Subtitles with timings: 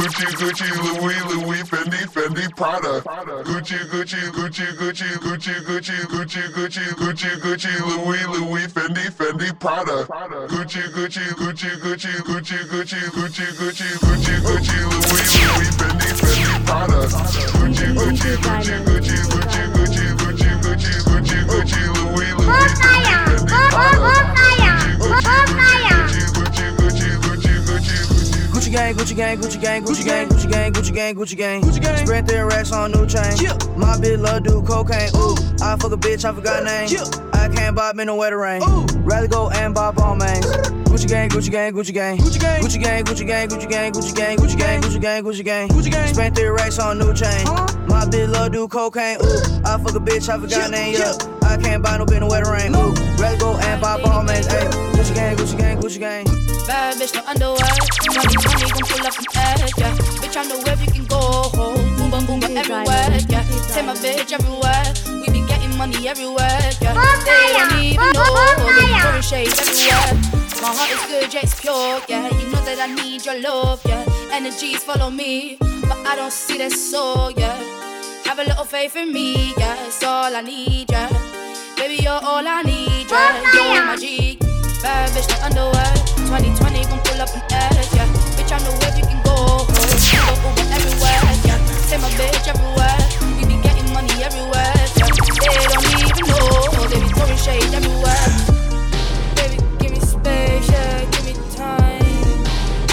[0.00, 3.02] Gucci, Gucci, Louis, Louis, Fendi, Fendi, Prada.
[3.44, 10.06] Gucci, Gucci, Gucci, Gucci, Gucci, Gucci, Gucci, Gucci, Gucci, Gucci, Louis, Louis, Fendi, Fendi, Prada.
[10.48, 16.96] Gucci, Gucci, Gucci, Gucci, Gucci, Gucci, Gucci, Gucci, Gucci, Gucci, Louis, Louis, Fendi, Fendi, Prada.
[17.60, 23.04] Gucci, Gucci, Gucci, Gucci, Gucci, Gucci, Gucci, Gucci, Gucci, Gucci, Louis, Louis, Fendi,
[23.68, 24.29] Fendi,
[28.70, 31.60] Gucci gang, Gucci gang, Gucci gang, Gucci gang, Gucci gang, Gucci gang, Gucci gang.
[31.60, 32.06] Gucci gang.
[32.06, 33.34] Spread their racks on new chain.
[33.76, 35.10] My bitch love do cocaine.
[35.16, 36.88] Ooh, I fuck a bitch, I forgot name.
[37.32, 38.62] I can't bob in the wetter rain.
[38.62, 38.86] Ooh.
[39.00, 40.46] Rather go and buy on mains.
[40.86, 42.18] Gucci gang, Gucci gang, Gucci gang.
[42.18, 45.44] Gucci gang, Gucci gang, Gucci gang, Gucci gang, Gucci gang, Gucci gang, Gucci gang, Gucci
[45.44, 45.68] gang.
[45.68, 46.14] Gucci gang.
[46.14, 47.44] Spent their racks on new chain.
[47.88, 49.16] My bitch love do cocaine.
[49.16, 50.94] Ooh, I fuck a bitch, I forgot name.
[50.94, 51.39] Yeah.
[51.50, 52.70] I can't buy no bitch in the wetter rain.
[52.76, 54.46] Ooh, rather go and bob all mains.
[54.46, 54.62] Hey,
[54.94, 56.24] Gucci gang, Gucci gang, Gucci gang.
[56.66, 57.74] Bad bitch, no underwear.
[58.06, 59.90] 2020 gon' pull up an edge, yeah.
[60.22, 61.50] Bitch, I know where we can go.
[61.50, 63.42] Boom, boom, boom, everywhere, yeah.
[63.74, 64.94] Take my bitch everywhere.
[65.10, 66.94] We be getting money everywhere, yeah.
[67.26, 68.30] They don't even know.
[68.70, 70.38] They be throwing shade everywhere.
[70.62, 72.30] My heart is good, yeah, it's pure, yeah.
[72.30, 74.06] You know that I need your love, yeah.
[74.30, 77.58] Energies follow me, but I don't see that soul, yeah.
[78.24, 79.74] Have a little faith in me, yeah.
[79.86, 81.08] It's all I need, yeah.
[81.90, 83.42] Baby, you're all I need, yeah.
[83.50, 84.38] You're my G.
[84.80, 85.90] Bad bitch, underwear.
[86.30, 88.06] 2020 gon' pull up an edge, yeah.
[88.38, 89.66] Bitch, I know where you can go.
[89.66, 89.82] Go
[90.38, 91.58] Uber everywhere, yeah.
[91.90, 92.94] Take my bitch everywhere.
[93.34, 94.70] We be getting money everywhere,
[95.02, 95.10] yeah.
[95.10, 96.86] They don't even know.
[96.86, 98.28] They be throwing shade everywhere.
[99.34, 101.10] Baby, give me space, yeah.
[101.10, 102.06] Give me time.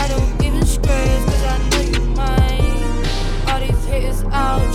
[0.01, 3.05] I don't even scratch, cause I know you mine.
[3.45, 4.66] All these haters out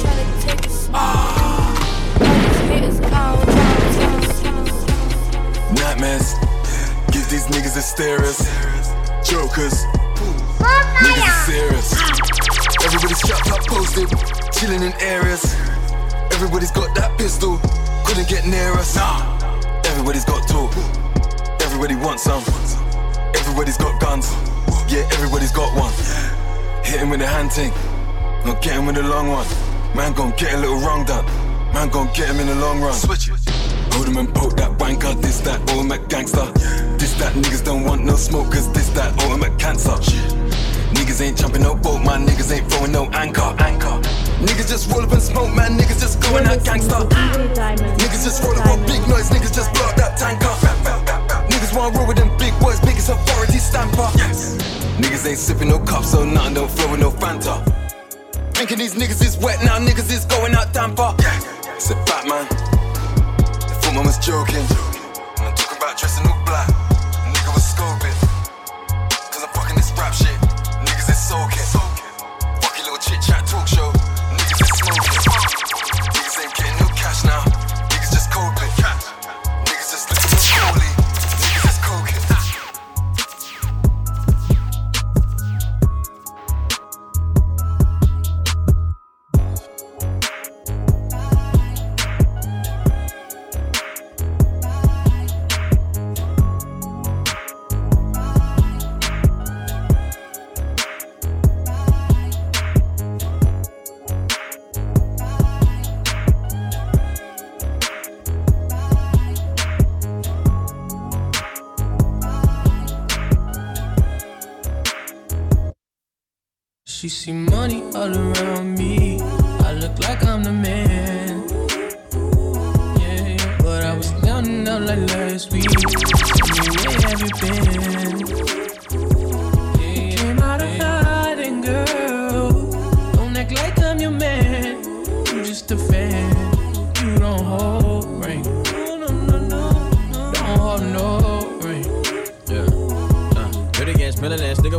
[6.02, 8.38] Give these niggas a stares.
[9.22, 9.84] Jokers.
[10.98, 11.94] Niggas serious.
[12.82, 14.08] Everybody's strapped up, posted,
[14.52, 15.54] chilling in areas.
[16.32, 17.60] Everybody's got that pistol,
[18.04, 18.96] couldn't get near us.
[18.96, 19.38] Nah.
[19.84, 20.74] Everybody's got talk.
[21.62, 22.42] Everybody wants some.
[23.36, 24.28] Everybody's got guns.
[24.88, 25.92] Yeah, everybody's got one.
[26.82, 27.70] Hit him with a hand thing.
[28.44, 29.46] Not get him with a long one.
[29.94, 31.24] Man gon' get a little wrong done.
[31.72, 32.92] Man gon' get him in the long run.
[32.92, 33.51] Switch it.
[33.92, 36.46] Hold him and poke that wanker, this that ultimate gangster.
[36.96, 39.96] This that niggas don't want no smoke, cause this that ultimate cancer.
[40.96, 43.54] Niggas ain't jumping no boat, man, niggas ain't throwing no anchor.
[43.58, 44.00] Anchor.
[44.40, 47.04] Niggas just roll up and smoke, man, niggas just going out gangster.
[48.00, 50.52] Niggas just roll up on big noise, niggas just blow up that tanker.
[51.52, 54.08] Niggas wanna roll with them big boys, biggest authority stamper.
[54.16, 54.56] Yes.
[54.96, 57.62] Niggas ain't sipping no cups, so nothing don't flow with no Fanta.
[58.54, 61.14] Thinking these niggas is wet now, niggas is going out damper.
[61.90, 62.81] A fat man.
[63.94, 64.64] Man was joking.
[65.36, 66.66] I'm talking about dressing all black.
[67.28, 68.16] Nigga was scoping.
[69.30, 70.32] Cause I'm fucking this rap shit.
[70.80, 71.68] Niggas is soaking.
[72.62, 73.41] Fucking little chit chat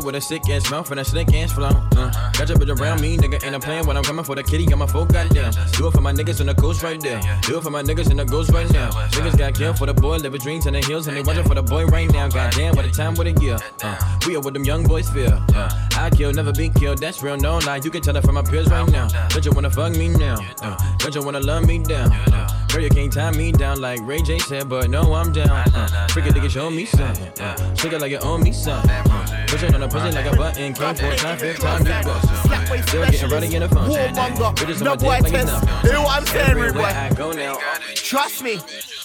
[0.04, 1.68] with a sick ass mouth and a slick ass flow.
[1.96, 4.44] Uh, got your bitch around me, nigga, and I'm playing when I'm coming for the
[4.44, 4.66] kitty.
[4.66, 5.52] Got my folk goddamn.
[5.74, 7.22] Do it for my niggas in the coast right there.
[7.44, 8.90] Do it for my niggas in the ghost right now.
[8.92, 11.56] Niggas got killed for the boy, living dreams in the hills, and they watching for
[11.56, 12.28] the boy right now.
[12.28, 13.58] Goddamn, what a time, what a year.
[13.82, 15.34] Uh, we are what them young boys feel.
[15.56, 17.00] Uh, I kill, never be killed.
[17.00, 17.82] That's real, no lie.
[17.84, 19.08] You can tell it from my peers right now.
[19.30, 20.38] Don't you wanna fuck me now?
[20.62, 22.12] Uh, don't you wanna love me down?
[22.12, 25.50] Uh, girl, you can't tie me down like Ray J said, but no, I'm down.
[25.50, 27.32] Uh, freaking nigga, show me something.
[27.40, 28.90] Uh, shake it like you owe me something.
[28.90, 30.74] Uh, push on the pussy like a button.
[30.74, 32.88] Came for time, fifth time, you bust.
[32.90, 33.90] Still getting ready in the phone.
[33.90, 35.84] Bitches on no my dick like enough.
[35.84, 36.84] You know what I'm saying, Everywhere rude boy?
[36.84, 37.58] I go now.
[37.94, 38.60] Trust me.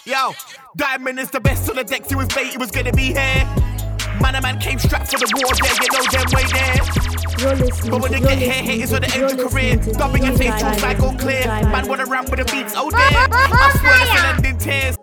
[0.05, 0.33] Yo,
[0.77, 2.09] Diamond is the best on the decks.
[2.09, 3.45] He was bait, he was gonna be here.
[4.21, 7.28] Man, a man came strapped for the war, there, you know them way there.
[7.39, 9.41] You're listening But when they get here, listening hit is to, on the you're end
[9.41, 9.77] of career.
[9.77, 11.47] listening to Dubbing your DJ face, all cycle Diamond, clear.
[11.47, 13.01] DJ Man, wanna rap with the beats, oh there.
[13.01, 14.97] I swear that's an ending tears.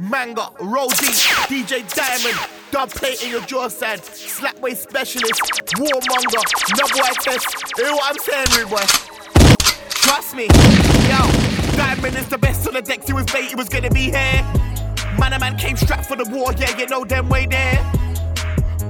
[0.00, 1.14] Manga, roll deep,
[1.46, 2.38] DJ Diamond,
[2.72, 5.40] dub plate in your jaw sand, slapway specialist,
[5.76, 6.42] warmonger,
[6.78, 7.46] no boy test.
[7.76, 8.84] Hear what I'm saying, rude boy?
[9.90, 10.44] Trust me,
[11.06, 13.06] yo, Diamond is the best on the decks.
[13.06, 14.42] He was bait, he was gonna be here.
[15.18, 17.78] Man, a man came strapped for the war, yeah, you know them way there.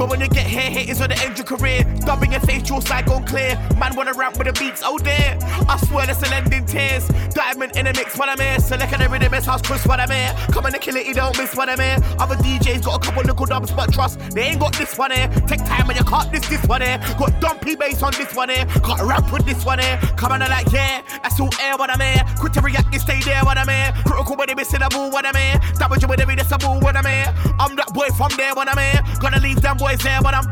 [0.01, 1.85] But when you get here, haters on the end of your career.
[2.07, 3.55] Dubbing your face, your side gone clear.
[3.77, 5.37] Man wanna rap with the beats, oh dear.
[5.69, 7.07] I swear that's an ending tears.
[7.35, 8.59] Diamond in the mix when I'm here.
[8.61, 10.33] Select the rhythm, house Chris when I'm here.
[10.53, 11.99] Come on and kill it, you don't miss when I'm here.
[12.19, 15.29] Other DJs got a couple little dubs, but trust, they ain't got this one here.
[15.47, 16.99] Take time and you can't this one here.
[17.19, 18.65] Got dumpy bass on this one here.
[18.81, 19.99] Got rap with this one here.
[20.17, 22.25] Come on and like, yeah, that's all air when I'm here.
[22.39, 23.93] Quick to react, you stay there when I'm here.
[24.07, 25.61] Critical when they missing a ball when I'm here.
[25.79, 27.35] Damage with every decibel when I'm here.
[27.59, 29.03] I'm that boy from there when I'm here.
[29.21, 30.45] Gonna leave them boys there when I'm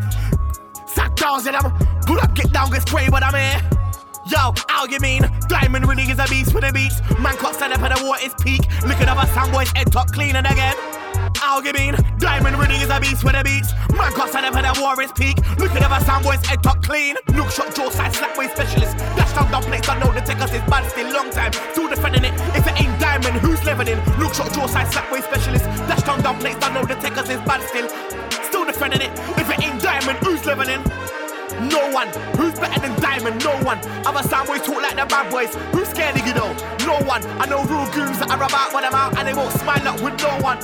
[0.86, 1.72] Sack downs I'm,
[2.06, 3.60] Pull up, get down, get spray when I'm here.
[4.26, 5.22] Yo, how you mean?
[5.48, 7.00] Diamond really is a beast for the beats.
[7.20, 8.62] Man can't stand up at the water's peak.
[8.84, 10.74] Look at our sandboys head top cleaning again.
[11.36, 11.94] How you mean?
[12.18, 13.72] Diamond really is a beast for the beats.
[13.92, 15.36] Man can't stand up at the water's peak.
[15.58, 17.16] Look at our sandboys head top clean.
[17.34, 18.96] Look shot, jaw side, slapway specialist.
[19.16, 21.12] Dash down, dumb place, I know the takers is bad still.
[21.12, 22.34] Long time, still defending it.
[22.56, 23.98] If it ain't diamond, who's living in?
[24.18, 25.64] Look shot, jaw side, slapway specialist.
[25.86, 27.88] Dash down, dumb place, I know the takers is bad still.
[28.78, 29.18] Still defending it.
[29.38, 30.82] If it ain't diamond, who's living in?
[31.68, 32.08] No one.
[32.36, 33.42] Who's better than Diamond?
[33.42, 33.78] No one.
[34.06, 35.54] Other soundboys talk like the bad boys.
[35.72, 36.52] Who's scared of you though?
[36.86, 37.24] No one.
[37.40, 40.00] I know real goons that are about when I'm out and they won't smile up
[40.00, 40.58] with no one.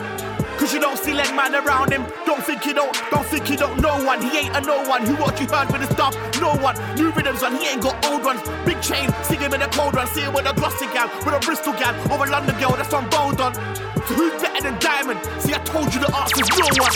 [0.59, 2.07] Cause you don't see leg man around him.
[2.27, 4.21] Don't think you don't, don't think you don't know one.
[4.23, 5.05] He ain't a no one.
[5.05, 6.15] Who what you heard with his stuff?
[6.41, 6.77] No one.
[6.95, 8.41] New rhythms on, he ain't got old ones.
[8.65, 10.07] Big chain, see him in a cold one.
[10.09, 12.93] See him with a glossy gal, with a Bristol gal, or a London girl that's
[12.93, 13.55] on bold on.
[13.55, 15.21] So who's better than Diamond?
[15.41, 16.93] See, I told you the answer's no one.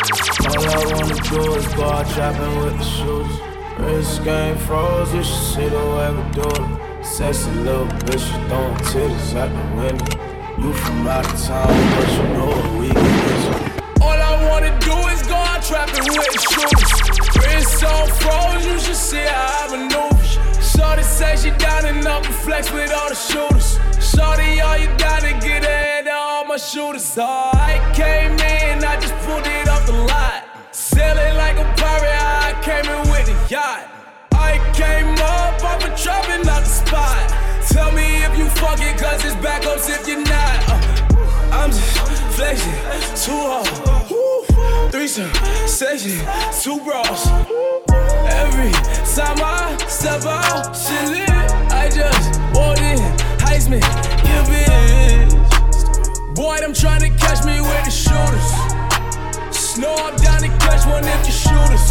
[0.54, 3.48] All I wanna do is go out trapping with the shooters.
[3.78, 7.04] Wrist game froze, you should see the way we do it.
[7.04, 10.28] Sexy little bitch, you throwing titties out the window.
[10.58, 13.07] You from out of town, but you know what we
[14.88, 16.92] do is go out trapping with the shooters.
[17.36, 20.24] Wrist so froze, you should see how I maneuver.
[20.62, 23.68] Shorty say she down and up and flex with all the shooters.
[24.00, 27.18] Shorty, all you gotta get ahead of all my shooters.
[27.18, 30.40] I came in, I just pulled it off the lot.
[30.72, 33.84] Sailing like a pirate, I came in with a yacht.
[34.32, 37.24] I came up off a trapping out the spot.
[37.68, 40.58] Tell me if you fuck it, cause it's backups if you're not.
[40.68, 42.78] Uh, I'm just flexing,
[43.24, 44.10] too hard.
[44.10, 44.47] Woo.
[44.90, 45.32] Threesome,
[45.66, 46.18] section,
[46.62, 47.28] two bras.
[48.26, 48.72] Every
[49.14, 51.28] time I step out, shit lit.
[51.70, 52.98] I just walked in,
[53.38, 53.80] Heisman,
[54.24, 56.34] yeah, bitch.
[56.34, 58.48] Boy, them trying to catch me with the shooters.
[59.54, 61.90] Snow, I'm down to catch one if you shoot us.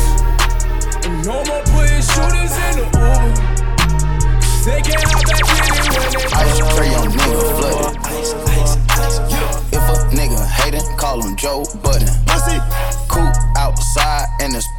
[1.06, 3.57] And no more putting shooters in the Uber.
[4.66, 7.98] They can't hop back in when they Ice tray on nigga flooded.
[8.07, 9.19] Ice, ice, ice.
[9.72, 12.17] If a nigga hatin', call him Joe Budden.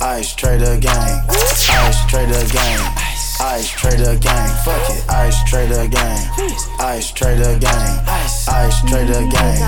[0.00, 1.24] Ice trader gang.
[1.30, 2.80] Ice trader gang.
[2.96, 4.48] Ice trader gang.
[4.64, 6.18] Fuck it, ice trader gang.
[6.80, 8.04] Ice trader gang.
[8.48, 9.62] Ice trader gang.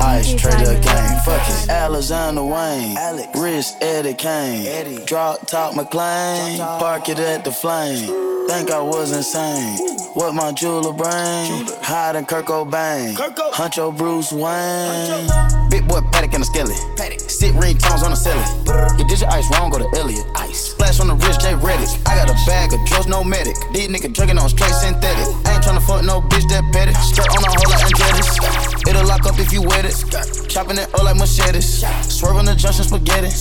[0.00, 1.18] Ice trader gang.
[1.24, 2.96] Fuck it, Alexander Wang.
[3.34, 5.04] Wrist Eddie Kane.
[5.04, 6.58] Drop top McLaren.
[6.78, 8.08] Park it at the flame.
[8.48, 9.78] Think I was insane.
[10.14, 11.66] What my jeweler brain?
[11.82, 13.14] Hiding Kurt Cobain.
[13.14, 15.59] Huncho Bruce Wayne.
[15.90, 16.78] Boy paddock in the skelly.
[17.26, 18.46] Sit ring tones on the celly.
[18.94, 20.22] You did your ice wrong, go to Elliot.
[20.38, 20.70] Ice.
[20.70, 21.90] Splash on the wrist, Jay Redick.
[22.06, 23.58] I got a bag of drugs, no medic.
[23.74, 25.26] These niggas drinking on straight synthetic.
[25.42, 26.94] I ain't tryna fuck no bitch that petty.
[26.94, 28.38] Skirt on a whole like Andretti's.
[28.86, 29.98] It'll lock up if you wet it.
[30.46, 31.82] Chopping it up like machetes.
[32.06, 33.34] Swerve on the junction spaghetti.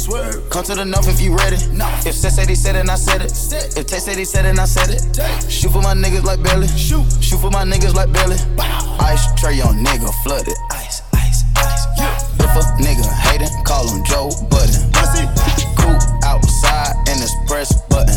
[0.50, 1.62] Come to the north if you ready.
[2.02, 3.30] If Seth said he said it, and I said it.
[3.78, 5.06] If Tay said he said it, and I said it.
[5.52, 6.68] Shoot for my niggas like Belly.
[6.74, 7.06] Shoot.
[7.22, 8.38] Shoot for my niggas like Belly.
[9.06, 10.58] Ice tray on nigga flooded.
[10.72, 11.09] Ice.
[12.40, 14.92] If a nigga hatin', call him Joe Budden.
[15.76, 18.16] Coop outside and it's press button.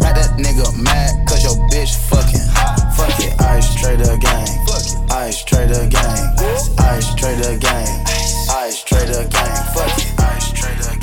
[0.00, 2.46] Make that nigga mad cause your bitch fucking.
[2.96, 4.48] Fuck it, ice trader gang.
[5.10, 6.18] Ice trader gang.
[6.78, 8.06] Ice trader gang.
[8.50, 9.54] Ice trader gang.
[9.74, 11.01] Fuck it, ice trader gang.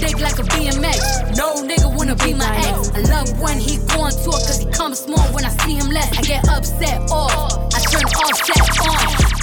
[0.00, 1.36] Dick like a BMX.
[1.36, 2.90] No nigga wanna be my ex.
[2.94, 5.90] I love when he go on tour cause he comes small when I see him
[5.90, 6.10] less.
[6.18, 7.74] I get upset off.
[7.74, 9.39] I turn off, offset on.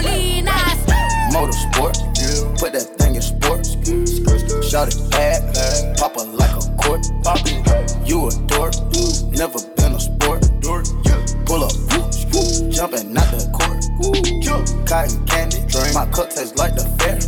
[0.00, 0.52] gasolina.
[1.32, 1.96] Motorsport,
[2.58, 3.76] put that thing in sports.
[4.68, 7.06] Shout it bad, pop her like a court.
[8.06, 8.74] You a dork,
[9.32, 10.48] never been a sport.
[11.46, 11.72] Pull up,
[12.70, 13.82] jumping out the court.
[14.86, 15.94] Cotton candy, Drink.
[15.94, 17.20] my cup tastes like the fair.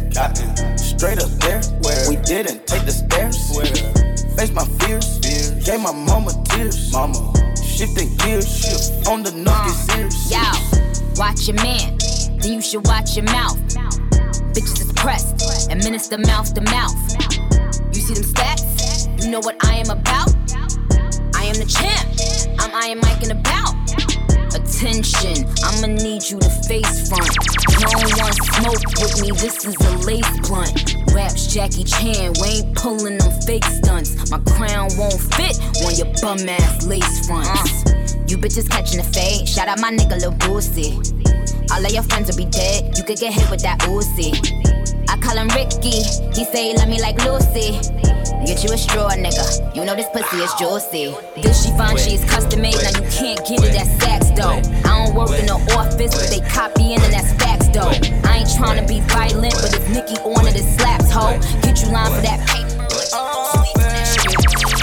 [0.76, 1.60] Straight up there,
[2.08, 3.36] we didn't take the stairs.
[4.36, 5.18] Face my fears,
[5.64, 6.92] gave my mama tears.
[6.92, 10.30] Mama, shifting gears, on the nuggets serious.
[10.30, 10.40] Yo,
[11.16, 11.96] watch your man,
[12.44, 13.58] then you should watch your mouth.
[14.52, 16.94] Bitches is pressed, administer mouth to mouth.
[17.94, 19.24] You see them stats?
[19.24, 20.28] You know what I am about?
[21.34, 22.04] I am the champ.
[22.60, 23.72] I'm Iron Mike in about.
[24.54, 27.32] Attention, I'ma need you to face front.
[27.80, 27.88] No
[28.20, 30.96] one smoke with me, this is a lace blunt.
[31.14, 34.30] Raps Jackie Chan, we ain't pulling them fake stunts.
[34.30, 37.86] My crown won't fit on your bum ass lace fronts.
[37.86, 37.94] Uh.
[38.28, 41.23] You bitches catching the fade, shout out my nigga Lil Boosie.
[41.70, 44.34] All of your friends will be dead, you could get hit with that Uzi.
[45.08, 46.02] I call him Ricky,
[46.32, 47.78] he say he love me like Lucy.
[48.46, 49.74] Get you a straw, nigga.
[49.74, 51.14] You know this pussy is juicy.
[51.40, 54.60] This she find she's custom made, now you can't get it at Saks though.
[54.88, 57.92] I don't work in the office, but they copying and that's facts though.
[58.28, 61.40] I ain't trying to be violent, but if Nicki on it, it slaps hoe.
[61.62, 62.86] Get you line for that paper.
[63.14, 63.64] Oh,
[64.60, 64.73] Just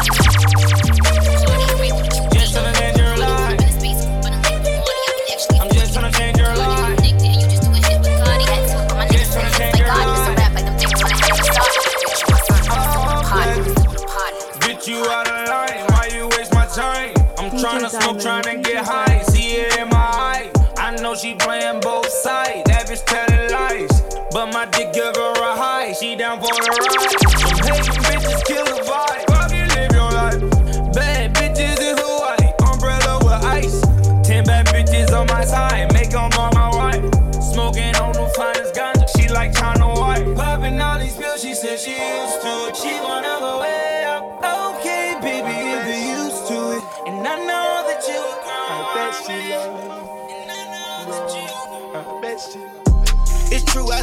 [23.01, 24.01] bitch telling lies.
[24.31, 25.93] But my dick give her a high.
[25.93, 27.65] She down for the ride.
[27.65, 29.20] Them hating bitches kill the vibe.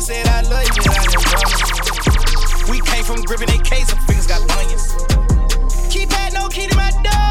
[0.00, 2.70] Said I love you, but I didn't promise.
[2.70, 4.94] We came from gripping a case, some fingers got bunions.
[5.92, 7.27] Keep had no key to my door.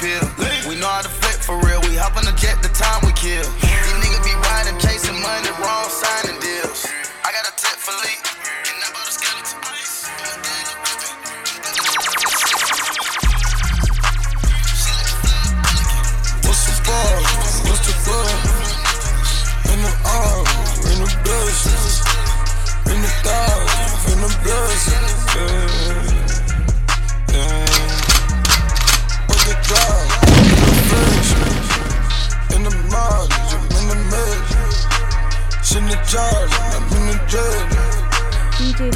[0.00, 0.24] Pill.
[0.64, 1.80] We know how to flip for real.
[1.84, 3.44] We hop on the jet the time we kill.
[3.60, 6.39] These niggas be riding, chasing money, wrong signing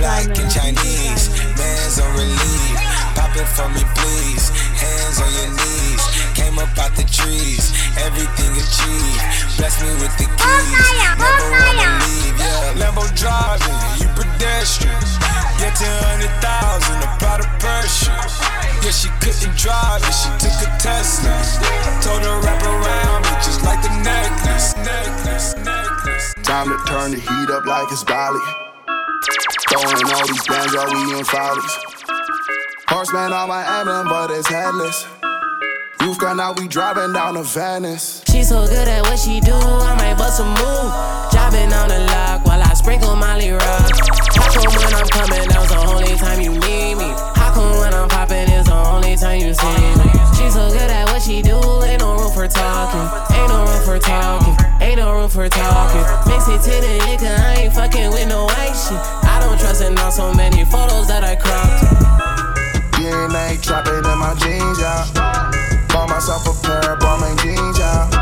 [0.05, 1.29] black and Chinese.
[1.57, 2.77] Man's on relief.
[3.15, 4.51] Pop it for me, please.
[4.77, 6.03] Hands on your knees.
[6.35, 7.73] Came up out the trees.
[7.99, 9.25] Everything achieved.
[9.57, 10.71] Bless me with the keys.
[11.09, 12.37] Never wanna leave.
[12.39, 13.79] Yeah, Lambo driving.
[14.01, 14.95] You pedestrian.
[15.61, 17.03] Yeah, 200,000.
[17.03, 18.13] A pot of pressure.
[18.85, 20.05] Yeah, she couldn't drive.
[20.13, 21.33] She took a Tesla.
[22.03, 24.77] Told her wrap around me just like the necklace.
[24.77, 25.84] Necklace, necklace.
[26.45, 28.39] Time to turn the heat up like it's Bali.
[29.73, 31.75] Throwing all these bands while we in follies.
[32.87, 35.07] Horseman on my emblem, but it's headless.
[36.03, 38.23] Roof gun out, we driving down to Venice.
[38.29, 40.93] She so good at what she do, I might bust a move.
[41.33, 43.91] Dropping on the lock while I sprinkle Molly Rock.
[44.37, 47.09] How come when I'm coming, that's the only time you need me?
[47.41, 48.51] How come when I'm popping,
[48.95, 50.07] only time you see me?
[50.39, 53.07] She so good at what she do, ain't no room for talking.
[53.35, 54.55] Ain't no room for talking.
[54.81, 56.05] Ain't no room for talking.
[56.31, 58.99] Mix it to the liquor, I ain't fucking with no white shit.
[59.27, 61.83] I don't trust in on so many photos that I cropped.
[62.95, 65.03] DNA trapping in my jeans, yeah.
[65.89, 68.14] Bought myself a pair of Balmain jeans, yeah.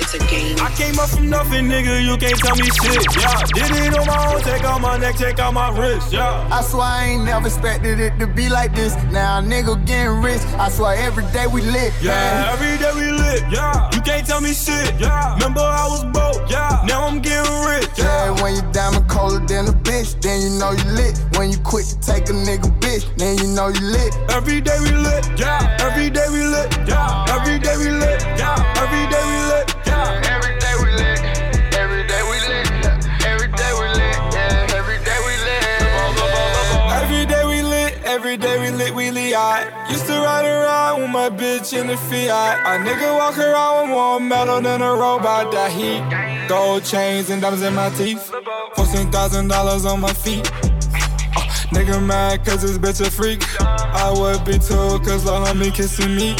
[0.00, 0.56] It's a game.
[0.60, 2.02] I came up from nothing, nigga.
[2.04, 3.04] You can't tell me shit.
[3.20, 4.40] Yeah, did it on my own.
[4.42, 6.12] Take out my neck, take out my wrist.
[6.12, 6.48] Yeah.
[6.50, 8.94] I swear I ain't never expected it to be like this.
[9.12, 10.42] Now nigga getting rich.
[10.58, 11.92] I swear every day we lit.
[12.00, 12.48] Yeah, man.
[12.52, 13.42] every day we lit.
[13.50, 14.98] Yeah, you can't tell me shit.
[15.00, 16.50] Yeah, remember I was broke.
[16.50, 17.88] Yeah, now I'm getting rich.
[17.96, 21.18] Yeah, when you diamond colder than a bitch, then you know you lit.
[21.36, 24.14] When you quit to take a nigga bitch, then you know you lit.
[24.30, 25.24] Every day we lit.
[25.38, 26.70] Yeah, every day we lit.
[26.88, 28.22] Yeah, every day we lit.
[28.38, 29.39] Yeah, every day we lit.
[41.20, 42.60] My bitch in the Fiat.
[42.64, 45.52] A nigga walk around with more metal than a robot.
[45.52, 46.00] That heat,
[46.48, 48.32] gold chains and diamonds in my teeth.
[48.74, 50.50] Fourteen thousand dollars on my feet.
[50.50, 51.44] Uh,
[51.76, 53.42] nigga mad cause this bitch a freak.
[53.60, 56.36] I would be too cause the homie kissing me.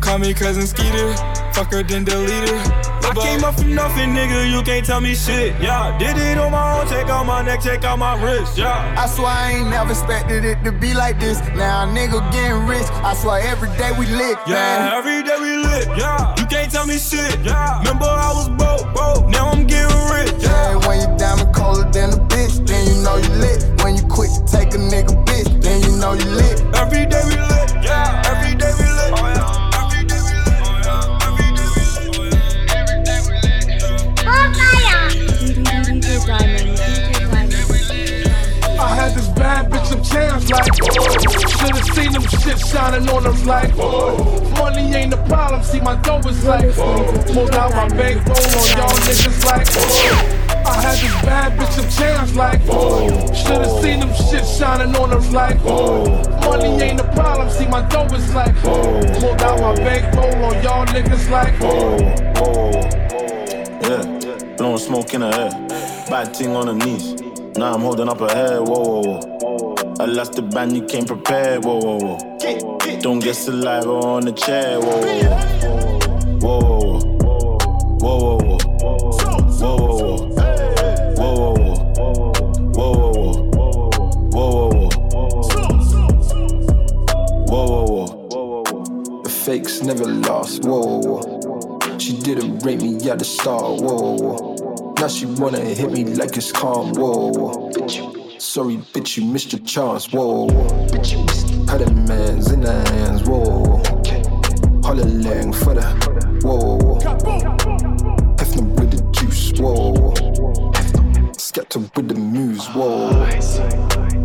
[0.00, 1.12] Call me cousin Skeeter,
[1.54, 2.92] fuck her then delete her.
[3.04, 5.60] I came up from nothing, nigga, you can't tell me shit.
[5.60, 8.56] Yeah, did it on my own, take out my neck, take out my wrist.
[8.56, 8.94] Yeah.
[8.96, 11.40] I swear I ain't never expected it to be like this.
[11.54, 12.86] Now a nigga getting rich.
[13.04, 14.92] I swear every day we lit, Yeah, man.
[14.94, 15.88] every day we lit.
[15.98, 17.38] Yeah, you can't tell me shit.
[17.44, 19.28] Yeah, remember I was broke, broke.
[19.28, 20.32] Now I'm getting rich.
[20.42, 23.60] Yeah, when you diamond colder than a bitch, then you know you lit.
[23.84, 26.62] When you quit to take a nigga bitch, then you know you lit.
[26.80, 27.76] Every day we lit.
[27.84, 28.22] Yeah,
[40.12, 40.74] chance like.
[41.58, 43.74] Should've seen them shit shining on them like.
[44.58, 46.74] Money ain't the problem, see my dough is like.
[47.32, 49.66] Pulled out my bankroll on y'all niggas like.
[50.64, 52.60] I had this bad bitch some chance like.
[53.34, 55.58] Should've seen them shit shining on them like.
[56.44, 58.54] Money ain't the problem, see my dough is like.
[58.62, 61.54] Pulled out my bankroll on y'all niggas like.
[63.82, 65.50] Yeah, blowing smoke in the air.
[66.08, 67.20] Bad ting on the knees.
[67.56, 68.60] Now I'm holding up her head.
[68.60, 69.71] Whoa, whoa, whoa.
[70.02, 71.64] I lost the band, you came prepared.
[71.64, 72.98] Whoa, whoa, whoa.
[73.02, 74.80] Don't get saliva on the chair.
[74.80, 75.00] Whoa,
[76.40, 76.98] whoa, whoa.
[78.00, 78.58] Whoa, whoa, whoa.
[81.14, 81.78] Whoa, whoa, whoa.
[87.46, 88.04] Whoa, whoa,
[88.64, 89.28] whoa.
[89.28, 90.64] Fakes never lost.
[90.64, 91.98] Whoa, whoa, whoa.
[91.98, 93.80] She didn't rate me at the start.
[93.80, 94.94] Whoa, whoa.
[94.98, 96.92] Now she wanna hit me like it's calm.
[96.94, 97.61] Whoa, whoa.
[98.52, 100.12] Sorry, bitch, you missed your chance.
[100.12, 100.78] Whoa, whoa.
[101.68, 103.22] Had a man's in the hands.
[103.22, 103.80] Whoa,
[104.92, 105.80] lang for the.
[106.42, 106.98] Whoa.
[108.36, 109.52] Hefner with the juice.
[109.58, 110.12] Whoa.
[111.32, 112.66] Skepta with the moves.
[112.74, 113.24] Whoa.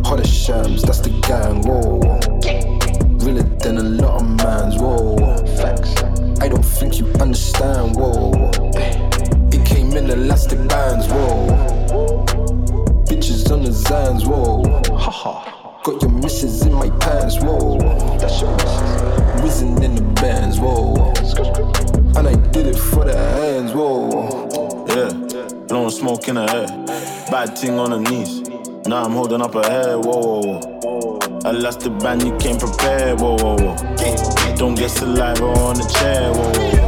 [0.04, 1.62] Hotter shams, that's the gang.
[1.62, 2.02] Whoa.
[3.24, 4.76] Realer than a lot of mans.
[4.76, 5.16] Whoa.
[5.56, 6.04] Facts.
[6.42, 7.96] I don't think you understand.
[7.96, 8.52] Whoa.
[9.54, 11.08] It came in elastic bands.
[11.08, 12.37] Whoa.
[13.28, 14.26] On the Zans.
[14.26, 14.63] Whoa.
[14.96, 15.82] Haha.
[15.84, 17.38] Got your misses in my pants.
[17.42, 17.78] Whoa.
[18.18, 19.44] That's your missus.
[19.44, 20.60] Whizzing in the bands.
[20.60, 20.96] Whoa.
[22.18, 23.74] And I did it for the hands.
[23.74, 24.48] Whoa.
[24.88, 25.12] Yeah,
[25.68, 26.68] blowing smoke in the air.
[27.30, 28.48] Bad thing on the knees.
[28.88, 29.98] Now I'm holding up her head.
[30.06, 31.40] Whoa, whoa, whoa.
[31.44, 33.20] I lost the band, you came prepared.
[33.20, 34.56] Whoa, whoa, whoa.
[34.56, 36.32] Don't get saliva on the chair.
[36.32, 36.87] Whoa, whoa,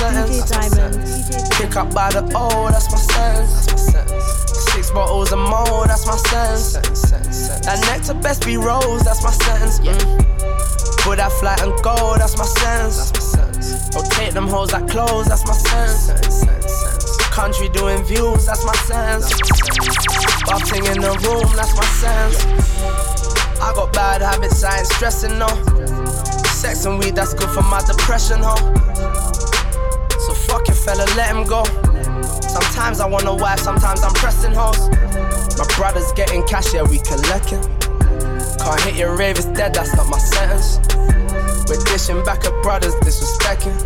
[0.00, 0.70] road, that's my sentence.
[0.70, 3.66] DJ Diamond, DJ Pick up by the O, that's my sentence.
[3.66, 4.90] That's my sentence.
[4.90, 6.72] bottles of more, that's my sentence.
[7.66, 9.80] That nectar best be rose, that's my sentence.
[9.80, 10.28] Mm.
[11.02, 13.12] Put that flight and go, that's my sentence.
[13.94, 16.46] Rotate them hoes like clothes, that's my sentence.
[17.30, 19.30] Country doing views, that's my sense.
[20.46, 22.46] Boxing in the room, that's my sense.
[23.60, 25.48] I got bad habits, I ain't stressing no.
[26.46, 29.17] Sex and weed, that's good for my depression, ho.
[30.88, 31.64] Fella, let him go.
[32.40, 34.88] Sometimes I want a wife, sometimes I'm pressing hoes.
[35.58, 37.60] My brother's getting cash, yeah, we collecting.
[38.56, 40.78] Can't hit your rave, it's dead, that's not my sentence.
[41.68, 43.76] We're dishing back at brothers, disrespecting.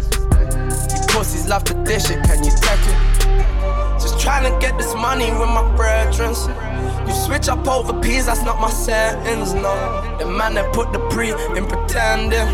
[0.95, 3.99] You pussies love to dish it, can you take it?
[3.99, 6.37] Just trying to get this money with my brethren.
[7.09, 9.75] You switch up over peas, that's not my sentence, no.
[10.21, 12.47] The man that put the pre in pretending.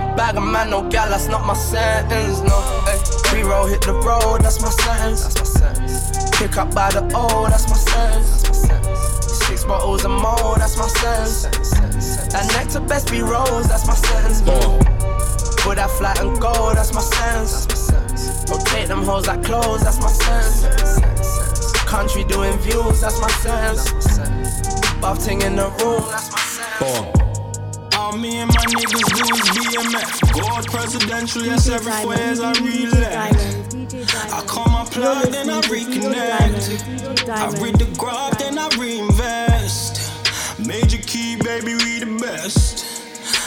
[0.00, 2.58] A bag of man, no gal, that's not my sentence, no.
[2.86, 2.95] Hey,
[3.36, 5.22] pre-roll hit the road, that's my sentence.
[5.22, 6.38] That's my sentence.
[6.38, 8.42] Pick up by the O, that's my sentence.
[8.42, 9.46] That's my sentence.
[9.46, 11.42] Six bottles of more, that's my sentence.
[12.32, 14.40] That nectar best be rose, that's my sentence.
[14.42, 14.80] Mm.
[15.58, 17.90] Put that flat and go, that's my sentence.
[18.50, 21.72] Rotate them hoes like clothes, that's my sentence.
[21.84, 23.92] Country doing views, that's my sentence.
[25.00, 27.25] Buff ting in the room, that's my sentence.
[28.16, 30.32] All me and my niggas do is BMF.
[30.32, 33.74] Gold presidential, yes, every years I relapse.
[34.32, 37.28] I call my plug, then I reconnect.
[37.28, 40.00] I read the graph, then I reinvest.
[40.66, 42.86] Major key, baby, we the best.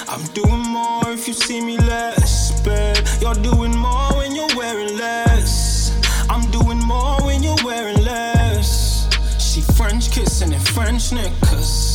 [0.07, 2.61] I'm doing more if you see me less.
[2.61, 5.97] Bet you're doing more when you're wearing less.
[6.29, 9.09] I'm doing more when you're wearing less.
[9.41, 11.88] She French kissing and French niggas.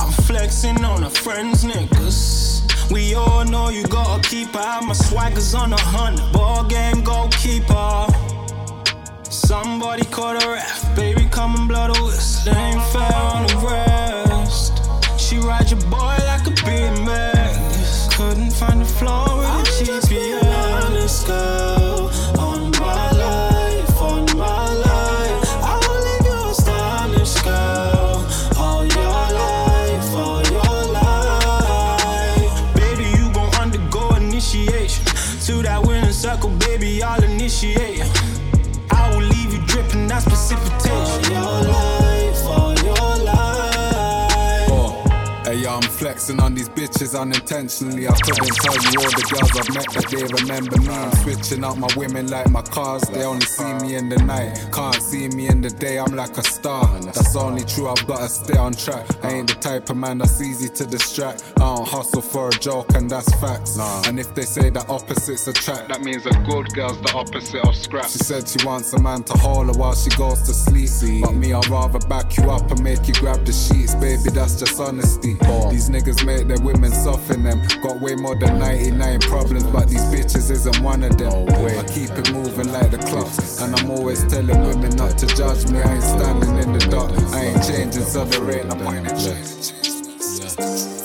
[0.00, 2.90] I'm flexing on her friends niggas.
[2.90, 4.80] We all know you gotta keep her.
[4.80, 6.18] My swaggers on a hunt.
[6.32, 8.06] Ball game goalkeeper.
[9.24, 10.96] Somebody call a ref.
[10.96, 12.56] Baby, come and blow the whistle.
[12.56, 14.72] Ain't fair on the rest.
[15.20, 16.16] She ride your boy
[45.80, 48.06] I'm flexing on these bitches unintentionally.
[48.06, 50.88] I couldn't tell you all the girls I've met that they remember me.
[50.88, 53.02] I'm switching up my women like my cars.
[53.04, 55.98] They only see me in the night, can't see me in the day.
[55.98, 56.86] I'm like a star.
[57.00, 57.88] That's only true.
[57.88, 59.06] I've gotta stay on track.
[59.24, 61.52] I ain't the type of man that's easy to distract.
[61.56, 63.78] I don't hustle for a joke, and that's facts.
[64.06, 67.74] And if they say that opposites attract, that means a good girl's the opposite of
[67.74, 68.04] scrap.
[68.04, 70.90] She said she wants a man to hold her while she goes to sleep.
[71.22, 74.30] But me, I'd rather back you up and make you grab the sheets, baby.
[74.30, 75.36] That's just honesty.
[75.70, 77.62] These niggas make their women soften them.
[77.82, 81.48] Got way more than 99 problems, but these bitches isn't one of them.
[81.48, 85.70] I keep it moving like the clocks, and I'm always telling women not to judge
[85.70, 85.80] me.
[85.80, 89.16] I ain't standing in the dark, I ain't changing, so there ain't no point in
[89.16, 90.99] changing.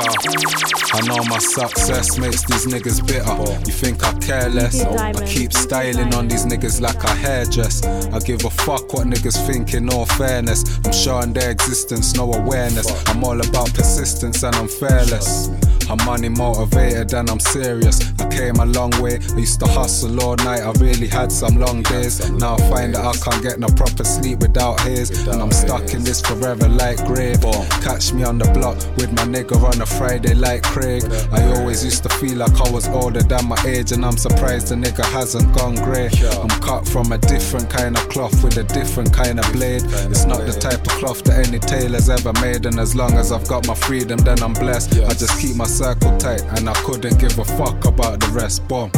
[0.00, 3.34] I know my success makes these niggas bitter.
[3.66, 4.80] You think I care less?
[4.82, 7.84] I keep styling on these niggas like I hairdress.
[7.84, 10.64] I give a fuck what niggas think in all fairness.
[10.84, 12.86] I'm showing their existence, no awareness.
[13.08, 15.48] I'm all about persistence and I'm fearless.
[15.94, 18.00] I'm money motivated and I'm serious.
[18.20, 19.20] I came a long way.
[19.32, 20.62] I used to hustle all night.
[20.62, 22.28] I really had some long days.
[22.32, 25.10] Now I find that I can't get no proper sleep without haze.
[25.28, 27.42] And I'm stuck in this forever like grave.
[27.80, 31.04] Catch me on the block with my nigga on a Friday like Craig.
[31.30, 33.92] I always used to feel like I was older than my age.
[33.92, 36.10] And I'm surprised the nigga hasn't gone grey.
[36.42, 39.82] I'm cut from a different kind of cloth with a different kind of blade.
[40.10, 42.66] It's not the type of cloth that any tailor's ever made.
[42.66, 44.94] And as long as I've got my freedom, then I'm blessed.
[45.04, 48.66] I just keep my circle tight and I couldn't give a fuck about the rest.
[48.68, 48.88] Bomb.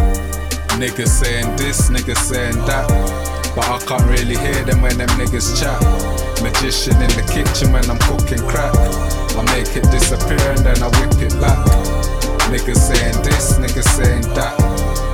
[0.78, 2.86] Niggas saying this, niggas saying that.
[3.56, 5.82] But I can't really hear them when them niggas chat.
[6.46, 8.70] Magician in the kitchen when I'm cooking crack.
[9.34, 11.58] I make it disappear and then I whip it back.
[12.54, 14.54] Niggas saying this, niggas saying that.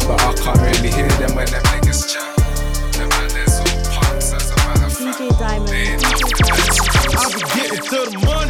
[0.04, 2.36] But I can't really hear them when them niggas chat.
[3.00, 5.24] Them man, there's all punks as a matter of fact.
[5.24, 6.04] DJ Diamond.
[7.16, 8.41] I be getting to the money.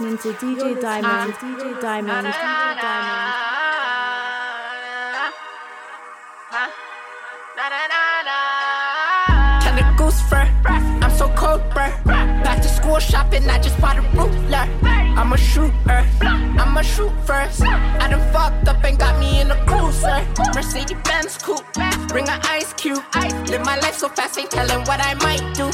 [0.00, 3.50] Listening to DJ Diamond, DJ Diamond, DJ Diamond.
[9.62, 10.48] Kinda goose fur.
[10.64, 11.92] I'm so cold, bruh.
[12.06, 14.89] Back to school shopping, I just bought a ruler.
[15.20, 16.06] I'm a shooter.
[16.22, 17.60] I'm a shoot first.
[17.62, 20.26] I done fucked up and got me in a cruiser.
[20.54, 21.62] Mercedes Benz coupe.
[22.08, 23.04] Bring an ice cube.
[23.50, 25.68] Live my life so fast, ain't telling what I might do.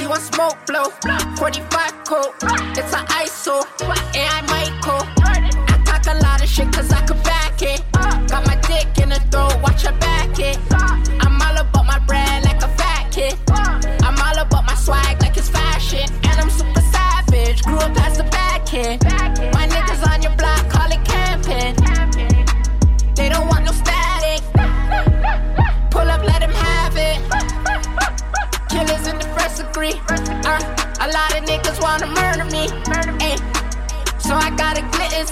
[0.00, 0.90] You want smoke, blow.
[1.36, 2.34] 45 coat.
[2.78, 3.66] It's an ISO.
[4.14, 4.96] And I might go.
[5.26, 7.82] I talk a lot of shit cause I could back it.
[8.30, 9.53] Got my dick in the throat,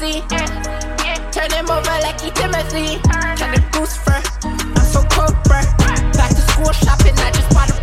[0.01, 0.23] a.
[1.33, 3.01] Turn him over like he Timothy.
[3.37, 4.23] Kinda goose fur.
[4.45, 5.67] I'm so cold, bruh.
[6.17, 7.82] Back to school shopping, I just bought a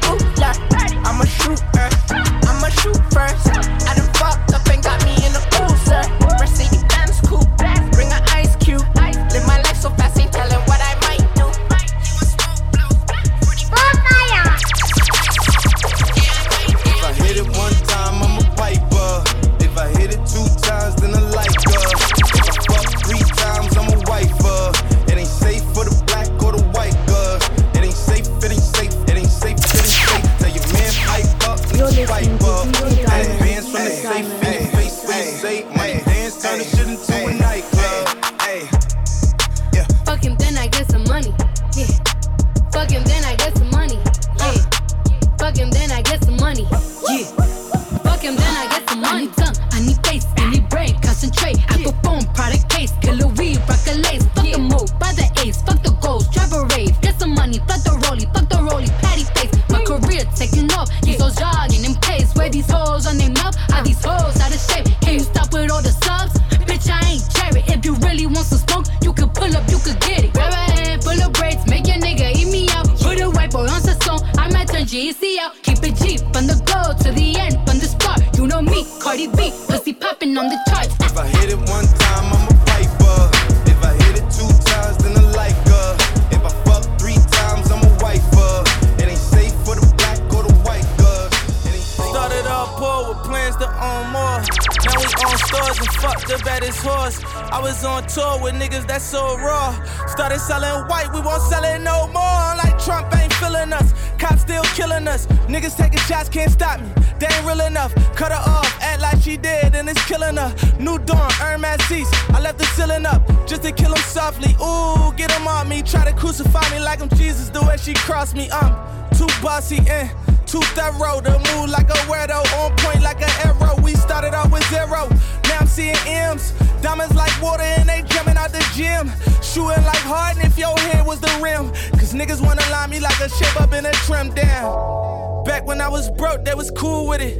[111.89, 112.11] seats.
[112.29, 114.53] I left the ceiling up just to kill him softly.
[114.61, 115.81] Ooh, get him on me.
[115.81, 118.47] Try to crucify me like I'm Jesus, the way she crossed me.
[118.51, 118.71] I'm
[119.17, 120.07] too bossy and
[120.45, 123.75] too thorough to move like a weirdo, on point like an arrow.
[123.81, 125.09] We started out with zero,
[125.49, 126.53] now I'm seeing M's.
[126.81, 129.11] Diamonds like water and they jumping out the gym.
[129.41, 131.71] Shooting like Harden if your head was the rim.
[131.99, 135.43] Cause niggas wanna line me like a shape up in a trim down.
[135.43, 137.35] Back when I was broke, they was cool with it.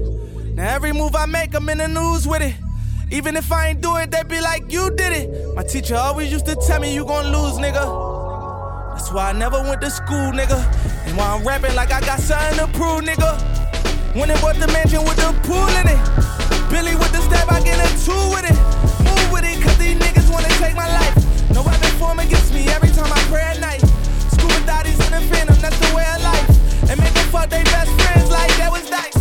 [0.56, 2.56] Now every move I make, I'm in the news with it.
[3.12, 5.56] Even if I ain't do it, they be like, you did it.
[5.56, 7.82] My teacher always used to tell me, you gon' lose, nigga.
[8.94, 10.62] That's why I never went to school, nigga.
[11.08, 13.34] And why I'm rapping like I got something to prove, nigga.
[14.16, 16.02] When it bought the mansion with the pool in it.
[16.70, 18.58] Billy with the step, I get a two with it.
[19.02, 21.18] Move with it, cause these niggas wanna take my life.
[21.50, 23.82] No weapon form against me every time I pray at night.
[24.38, 26.92] Scuba daddies in the phantom, that's the way of life.
[26.92, 29.19] And make them fuck they best friends like that was dice.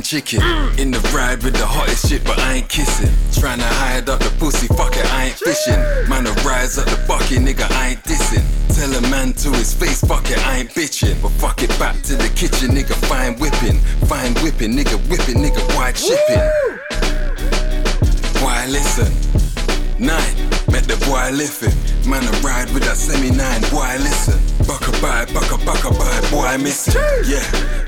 [0.00, 0.40] Chicken.
[0.78, 3.12] In the ride with the hottest shit, but I ain't kissing.
[3.38, 5.80] Trying to hide up the pussy, fuck it, I ain't fishing.
[6.08, 8.44] Man, to rise up the bucket, nigga, I ain't dissing.
[8.74, 11.20] Tell a man to his face, fuck it, I ain't bitching.
[11.20, 13.78] But fuck it, back to the kitchen, nigga, fine whipping.
[14.08, 16.40] Fine whipping, nigga, whipping, nigga, wide shipping.
[18.42, 19.12] Why listen?
[19.98, 20.34] Nine,
[20.72, 21.76] met the boy living.
[22.08, 24.40] Man, I ride with that semi nine, boy, listen.
[24.66, 26.94] Buck a bye, buck a buck a bye, boy, missing.
[27.26, 27.44] Yeah,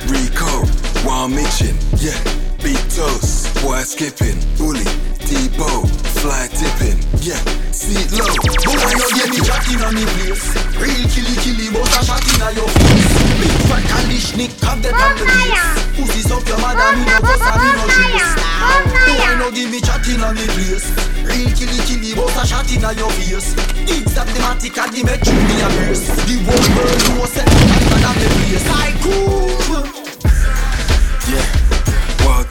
[0.07, 0.63] Rico,
[1.05, 1.77] while Mitchin.
[2.01, 2.17] Yeah,
[2.59, 4.41] big toast, boy, skipping.
[4.57, 4.85] Bully,
[5.29, 5.87] Debo,
[6.21, 6.99] fly tipping.
[7.21, 7.39] Yeah,
[7.71, 8.25] seat low.
[8.65, 10.45] But why you get me chatting on the place?
[10.81, 13.13] Real killy killy, but a shot in your face.
[13.39, 15.65] Big fat Kalishnik, have the on the base.
[15.95, 18.33] Pussies up your mother, me no boss, me no juice.
[18.61, 20.89] But why no give me chatting on the place?
[21.23, 23.55] Real killy killy, but a shot in your face.
[23.87, 26.05] It's that the matic and the you be a verse.
[26.25, 28.67] The whole world knows that I'm the place.
[28.69, 30.04] I cool.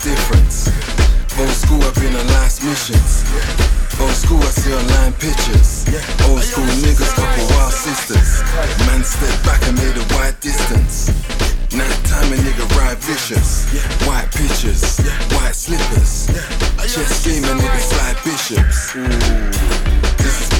[0.04, 0.68] Difference.
[1.40, 3.24] Old school, I've been on last missions.
[4.02, 5.88] Old school, I see online pictures.
[6.28, 8.44] Old school niggas, couple wild sisters.
[8.86, 11.08] Man step back and made a wide distance.
[11.72, 13.64] Night time a nigga ride vicious.
[14.06, 15.00] White pictures,
[15.40, 16.28] white slippers.
[16.84, 18.96] Chest game a nigga slide bishops.
[18.98, 19.93] Ooh,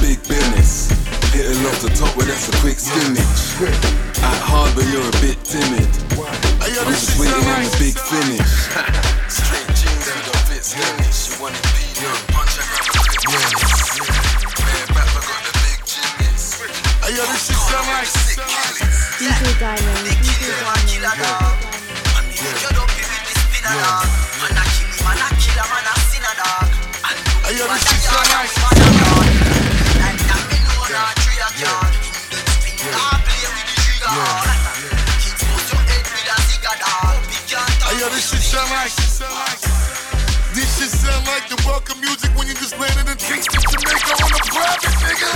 [0.04, 0.92] big business.
[1.32, 3.24] Hit it off the top, but that's a quick skimmage.
[4.20, 5.88] At hard, but you're a bit timid.
[6.20, 8.68] I'm just waiting on the big finish.
[9.32, 11.08] Straight jeans and don't fit skinny.
[11.08, 14.04] She wanna be your punch, I grab a quick finish.
[14.60, 16.60] Man, back, I got the big genius.
[17.00, 18.12] Hey, yo, this shit sound like
[19.16, 20.84] DJ Diamond, DJ Diamond.
[27.44, 28.73] Hey, yo, this shit sound like Hey,
[38.00, 38.88] yo, this shit sound like
[40.54, 44.32] This shit sound like the welcome music when you just landed in Kingston, Jamaica on
[44.32, 45.32] a private, nigga.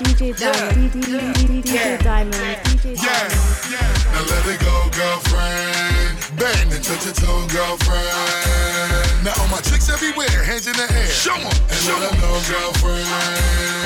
[0.00, 2.34] DJ Diamond, DJ, Diamond,
[2.70, 3.34] DJ Diamond.
[4.14, 6.14] Now let it go, girlfriend.
[6.38, 9.24] Bang and touch your toe, girlfriend.
[9.24, 11.06] Now all my chicks everywhere, hands in the air.
[11.08, 13.79] Show 'em, and let 'em girlfriend.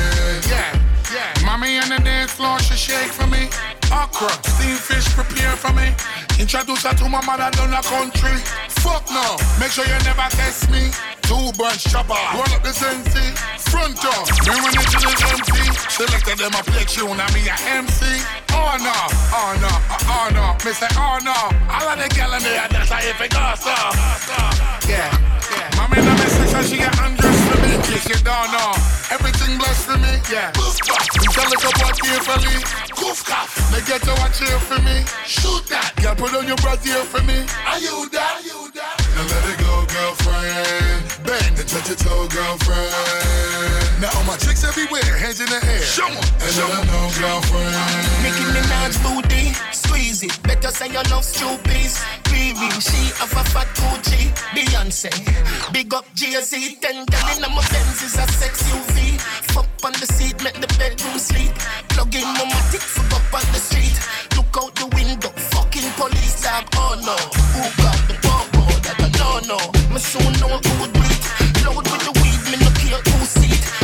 [2.34, 3.46] Floor, she shake for me.
[3.94, 5.94] Okra, steamed fish, prepare for me.
[6.42, 8.36] Introduce her to my mother down the country.
[8.82, 10.90] Fuck no, make sure you never test me.
[11.22, 13.30] Two bunch chopper, roll up the sensi.
[13.70, 15.64] Front door, me when it is empty.
[15.88, 18.02] Selected them a play tune, and me a MC.
[18.50, 18.98] Oh no,
[19.30, 19.72] oh no,
[20.10, 20.46] oh, no.
[20.66, 21.38] Me say oh no.
[21.70, 23.74] All of the gal in there, that's how if it goes so.
[24.90, 25.06] Yeah,
[25.54, 25.70] yeah.
[25.78, 27.70] Mommy in me section, she get undressed for me.
[27.85, 28.72] Case you don't know,
[29.11, 30.12] everything blessed for me.
[30.33, 30.50] Yeah.
[31.35, 32.59] Tell it about carefully.
[32.96, 33.52] Goof, cough.
[33.72, 35.04] They get to watch here for me.
[35.26, 35.92] Shoot that.
[36.02, 37.44] Girl, put on your brassiere for me.
[37.66, 38.38] Are you that?
[38.38, 38.96] Are you that?
[39.14, 41.02] Now let it go, girlfriend.
[41.26, 44.00] Bang and touch your toe, girlfriend.
[44.00, 45.83] Now all my chicks everywhere, hands in the air.
[45.83, 46.24] Show 'em.
[46.40, 47.74] And let 'em know, girlfriend.
[48.22, 50.35] Nicki Minaj booty, squeeze it.
[50.42, 51.90] Better say your love stupid.
[52.44, 54.28] Riri, she have a fat Gucci.
[54.52, 55.09] Beyonce,
[55.72, 56.76] big up Jay-Z.
[56.80, 59.18] Ten gal in my Benz is a sex UV.
[59.52, 61.52] Fuck on the seat, make the bedroom sleep.
[61.88, 63.96] Plug in my matic, fuck up on the street.
[64.37, 66.68] Look out the window, fucking police dog.
[66.76, 67.16] Oh no,
[67.57, 68.62] who got the popo?
[68.85, 69.64] That don't know.
[69.92, 71.24] Me soon know who would beat.
[71.64, 73.62] Load with the weed, me no care who seat.
[73.81, 73.83] Bust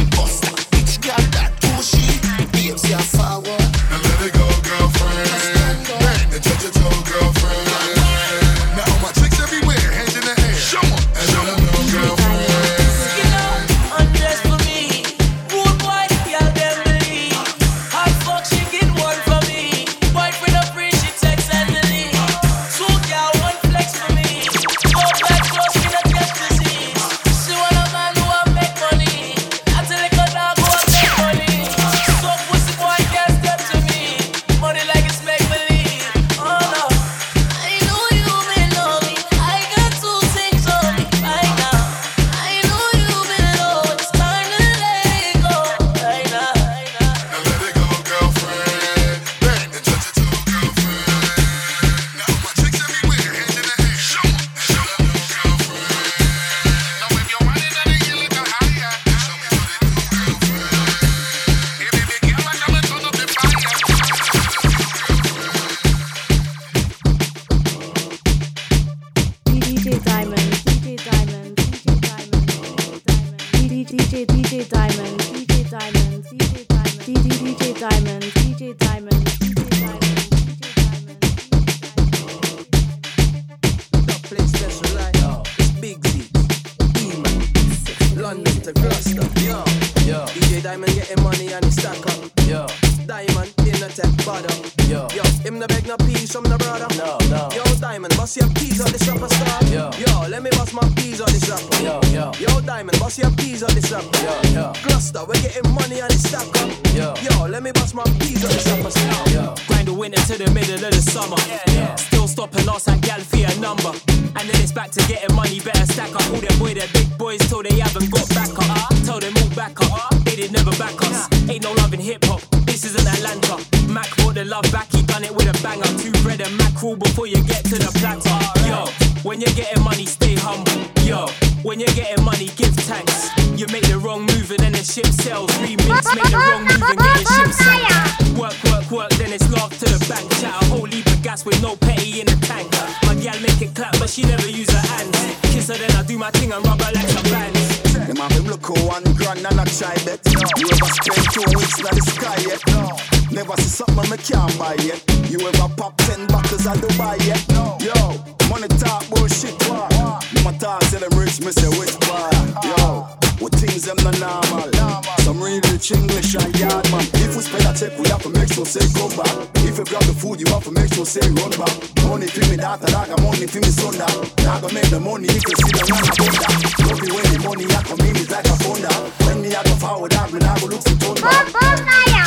[163.80, 164.72] things them not normal.
[165.20, 167.04] Some real rich English and yard man.
[167.24, 169.48] If we spend a check, we have to make sure say come back.
[169.64, 171.74] If you grab the food, you have to make sure say run back.
[172.04, 174.26] Money for me daughter, dog, and money for me son dog.
[174.44, 176.48] Now go make the money if you see the man a bunda.
[176.88, 178.94] Love you when the money I come in, it's like a thunder.
[179.24, 181.46] When me I go forward, dog, me now go look for turn back.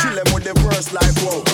[0.02, 1.44] Kill them with the verse like whoa.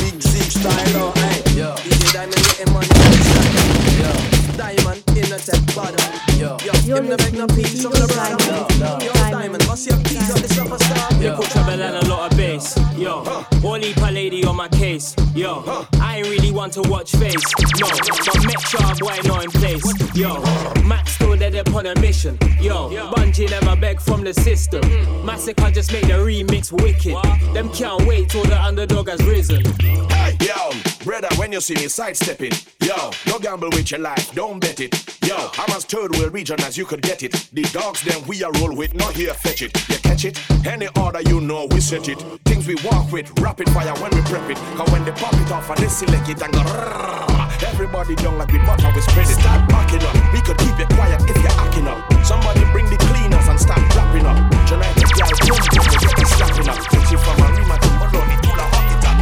[0.00, 1.38] Big Zeke style, oh, hey.
[1.54, 3.92] Yo, DJ Diamond getting money on the stack up.
[4.00, 4.10] Yo,
[4.56, 6.02] Diamond in a tech bottom.
[6.38, 9.04] Yo, yo, him the beg no peas from the brother.
[9.04, 11.18] Yo, Diamond, bust your peas on the superstar.
[11.18, 12.78] They put trouble and a lot of bass.
[12.96, 13.24] Yo,
[13.64, 15.14] only a lady on my case.
[15.34, 17.42] Yo, I ain't really one to watch face.
[17.80, 19.84] No, but make sure a boy know in place.
[20.14, 20.42] Yo,
[20.82, 22.38] Max still dead upon a mission.
[22.60, 24.82] Yo, Bungie never beg from the system.
[25.24, 27.16] Massacre just make the remix wicked.
[27.54, 29.64] Them can't wait till the underdog has risen.
[30.10, 30.72] Hey, yo,
[31.04, 32.52] brother, when you see me sidestepping,
[32.82, 34.92] yo, don't gamble with your life, don't bet it.
[35.26, 37.32] Yo, I'm as third world region as you could get it.
[37.52, 39.70] The dogs, them we are roll with, not here fetch it.
[39.88, 40.40] You catch it?
[40.66, 42.18] Any order you know, we set it.
[42.44, 44.56] Things we walk with, rapid fire when we prep it.
[44.76, 48.38] Cause when they pop it off and they select it and go rrrr, Everybody down
[48.38, 49.36] like we butter, we spread it.
[49.36, 50.14] Start backing up.
[50.32, 52.00] We could keep it quiet if you're acting up.
[52.24, 54.38] Somebody bring the cleaners and start dropping up.
[54.66, 56.78] Tonight, the girl, boom, boom, we get the slapping up.
[57.06, 59.16] She from a Rima to Maloney, to the hockey top.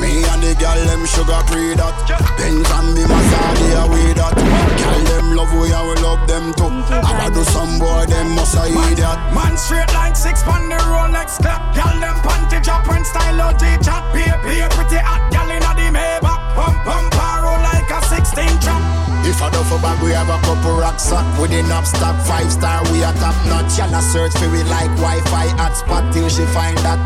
[0.00, 1.94] Me and the girl them sugar pre that
[2.40, 4.71] Benz and me Mazda away that Girl
[5.22, 8.66] them love we and we love them too I do some boy them must a
[8.66, 11.74] idiot Man straight like six on the Rolex clock.
[11.74, 14.02] Gal them panty drop and style OG chat.
[14.12, 15.21] Be be pretty hot
[19.42, 22.78] If I duffel bag we have a couple rocks sack With enough stock five star
[22.94, 27.02] we a top notch Y'all search for we like Wi-Fi hotspot till she find that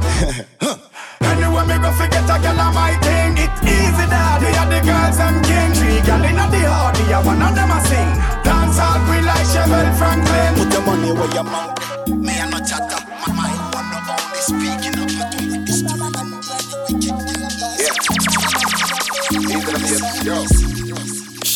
[1.24, 3.40] Anyway, me go forget a gal on my thing.
[3.40, 5.72] It easy that we are the girls them king.
[5.80, 8.12] Three gal inna the hardy, yeah, one of them a sing.
[8.44, 10.60] Dance all we like Chevelle Franklin.
[10.60, 14.40] Put the money where your mouth Me a no chatter My mind one no only
[14.44, 15.55] speaking up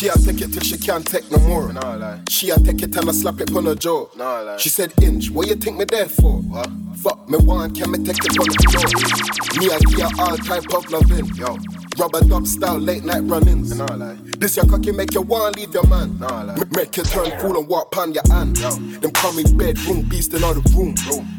[0.00, 1.70] She a take it till she can't take no more.
[1.74, 2.22] No lie.
[2.30, 4.06] She a take it and I slap it on her jaw.
[4.16, 4.56] No.
[4.56, 6.40] She said, Inch, what you think me there for?
[6.40, 6.70] What?
[7.02, 9.60] Fuck me one, can me take it on the floor?
[9.60, 11.26] Me I give her all type of loving.
[11.34, 11.58] Yo.
[11.98, 13.76] Rubber dub style late night run-ins.
[13.76, 14.16] No lie.
[14.38, 16.18] This your cocky make you want leave your man.
[16.18, 16.54] No lie.
[16.54, 18.58] M- make you turn cool and walk pon your hand.
[18.58, 18.70] Yo.
[18.70, 20.94] Them call me bedroom beast in all the room.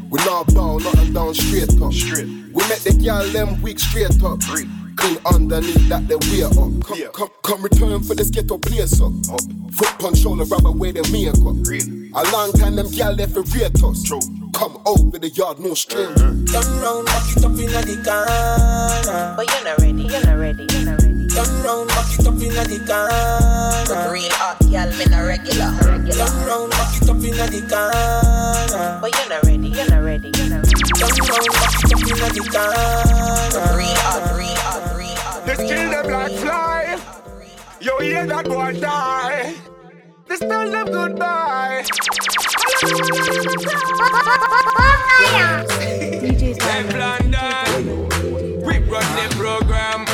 [0.08, 1.92] We not bow, nothing down straight up.
[1.92, 2.26] Straight.
[2.26, 4.38] We make the girl them weak straight up.
[4.96, 6.84] Clean underneath that they wear up.
[6.84, 9.12] Come, come, come return for this ghetto place up.
[9.72, 11.56] Foot punch shoulder rub away the makeup.
[12.14, 14.04] A long time them gal left for rate us.
[14.52, 16.12] Come over the yard, no stranger.
[16.12, 16.60] Uh-huh.
[16.60, 19.34] Turn round, back it up inna the corner.
[19.34, 21.26] But you're not ready, you're not ready, you're not ready.
[21.32, 24.12] Turn round, back it up inna the corner.
[24.12, 25.72] Real hot girl, me not regular.
[26.12, 29.00] Turn round, back it up inna the corner.
[29.00, 30.84] But you're not ready, you're not ready, you're not ready.
[31.00, 33.72] Turn round, back it up inna the corner.
[33.72, 34.61] Real hot, real
[35.56, 36.98] real kill them like fly.
[37.80, 39.54] Yo, hear that boy die.
[40.28, 41.84] They spell them goodbye.
[48.64, 50.06] We run the program.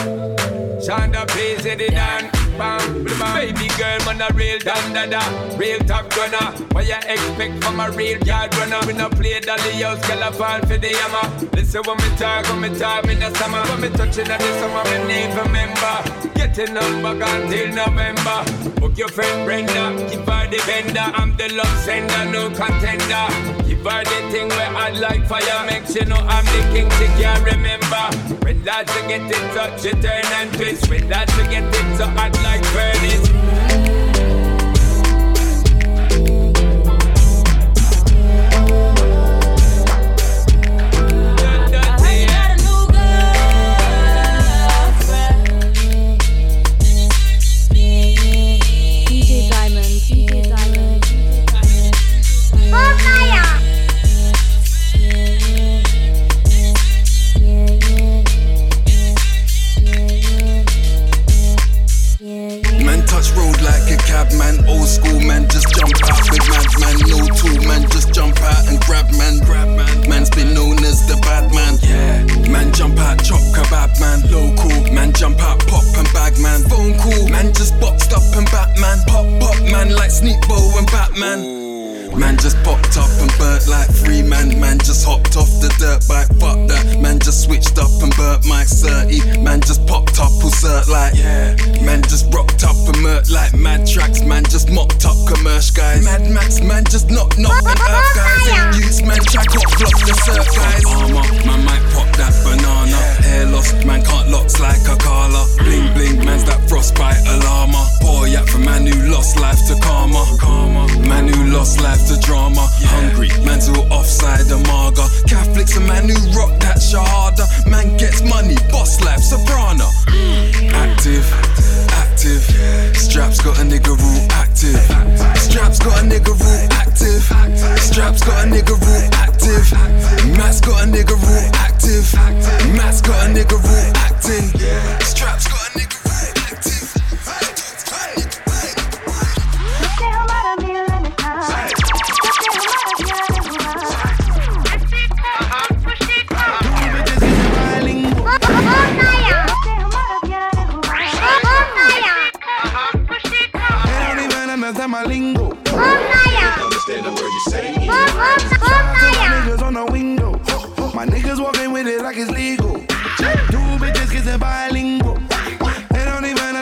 [0.81, 2.31] Shonda plays it dan.
[2.57, 3.35] Bam, bam.
[3.35, 5.23] Baby girl, man, a real dan da da.
[5.57, 6.47] Real top gunner.
[6.75, 8.81] What you expect from a real yard runner?
[8.87, 11.27] We no play dolly house, girl, I fall for the hammer.
[11.55, 13.63] Listen when me talk, when me talk, me the summer.
[13.71, 15.95] When me touching at the summer, me need remember.
[16.35, 18.39] Get the number gone till November.
[18.81, 21.09] Book your friend Brenda, give her the vendor.
[21.15, 23.27] I'm the love sender, no contender.
[23.67, 25.67] Give her the thing where I like fire.
[25.67, 28.05] Makes you know I'm the king, she can't remember.
[28.45, 30.91] When lads get it touch, you turn and twist.
[30.91, 33.68] When lads get it so hot like furnace.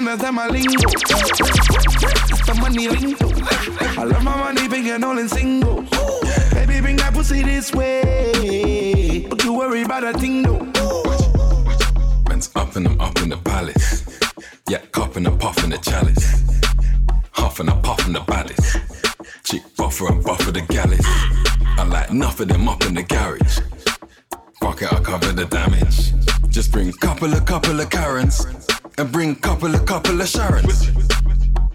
[0.07, 0.87] Don't even understand my lingo.
[2.61, 3.29] Money lingo.
[3.99, 5.89] I love my money, big and all in singles.
[6.53, 9.27] Baby, bring that pussy this way.
[9.29, 10.61] Don't you worry about a thing though.
[12.29, 14.05] Man's up and I'm up in the palace.
[14.69, 16.43] Yeah, cup and a puff in the chalice.
[17.33, 18.77] Huff and a puff in the baddest.
[19.45, 20.99] Chick buffer and buffer the galley.
[21.79, 23.61] I like enough of them up in the garage.
[24.61, 26.13] Fuck it, I cover the damage.
[26.49, 28.45] Just bring couple of couple of Karens.
[28.99, 30.89] And bring couple of couple of Sharons.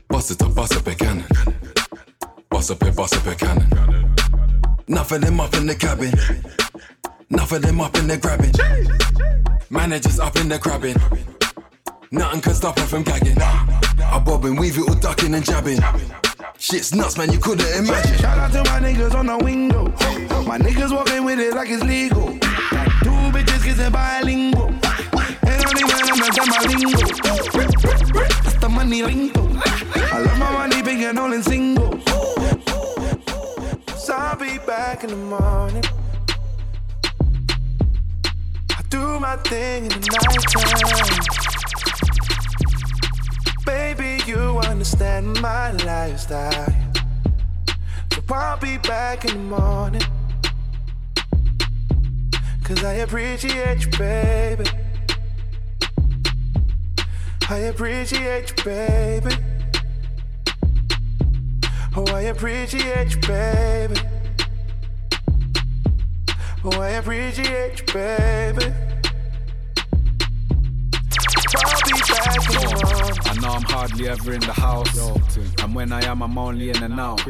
[0.07, 1.25] Bust it up, bust up a cannon.
[2.49, 4.15] Bust up a bust up a cannon.
[4.87, 6.13] Enough of them up in the cabin.
[7.29, 8.51] Enough of them up in the grabbing.
[9.69, 10.95] Managers up in the crabbing.
[12.11, 13.37] Nothing can stop her from gagging.
[13.39, 15.79] I bob and weave it all ducking and jabbing.
[16.57, 18.17] Shit's nuts, man, you couldn't imagine.
[18.17, 19.85] Shout out to my niggas on the window.
[20.45, 22.27] My niggas walking with it like it's legal.
[22.29, 24.90] Two bitches kissing bilingual.
[28.69, 29.31] Money.
[29.35, 32.03] I love my money big and all in singles.
[33.97, 35.83] So I'll be back in the morning.
[38.69, 41.23] I do my thing in the nighttime.
[43.65, 46.73] Baby, you understand my lifestyle.
[48.13, 50.03] So I'll be back in the morning.
[52.63, 54.69] Cause I appreciate you, baby.
[57.51, 59.35] I appreciate you, baby.
[61.97, 63.99] Oh, I appreciate you, baby.
[66.63, 68.73] Oh, I appreciate you, baby.
[71.57, 72.37] I'll be back.
[72.39, 73.00] I
[73.41, 74.97] know I'm hardly ever in the house.
[75.61, 77.25] And when I am, I'm only in and out.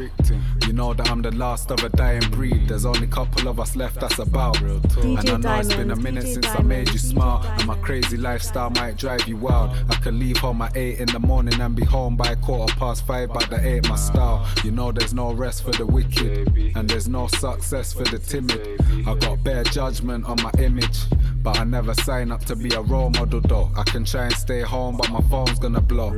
[0.66, 2.68] You know that I'm the last of a dying breed.
[2.68, 4.60] There's only a couple of us left, that's about.
[4.60, 7.42] And I know it's been a minute since I made you smile.
[7.58, 9.76] And my crazy lifestyle might drive you wild.
[9.90, 13.06] I could leave home at 8 in the morning and be home by quarter past
[13.06, 14.46] 5, but that ain't my style.
[14.64, 16.48] You know there's no rest for the wicked.
[16.76, 18.80] And there's no success for the timid.
[19.06, 21.00] I got bare judgment on my image.
[21.42, 23.68] But I never sign up to be a role model though.
[23.76, 26.14] I can try and stay home, but my phone's gonna blow.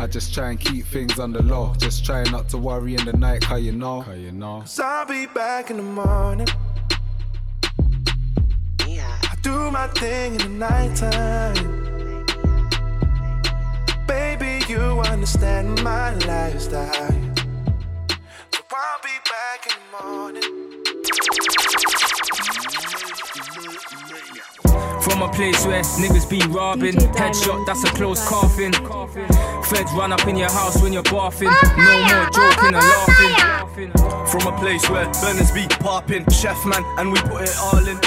[0.00, 1.74] I just try and keep things on the low.
[1.76, 4.02] Just try not to worry in the night, cause you know.
[4.02, 4.62] Cause you know.
[4.64, 6.48] So I'll be back in the morning.
[8.80, 11.82] I do my thing in the nighttime.
[14.06, 17.10] Baby, you understand my lifestyle.
[18.52, 20.61] So I'll be back in the morning.
[25.12, 26.94] From a place where niggas be robbing.
[26.94, 28.72] Headshot, that's a close coffin.
[28.72, 31.52] Feds run up in your house when you're barfing.
[31.76, 32.86] No more joking and
[33.36, 33.90] laughing.
[34.26, 36.24] From a place where burners be popping.
[36.30, 37.98] Chef man, and we put it all in.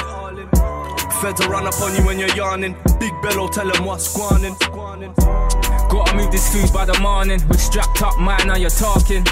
[1.22, 2.76] Feds will run up on you when you're yawning.
[3.00, 4.56] Big bellow, tell them what's squanning.
[4.60, 7.40] Gotta move this food by the morning.
[7.48, 9.24] We're strapped up, man, now you're talking.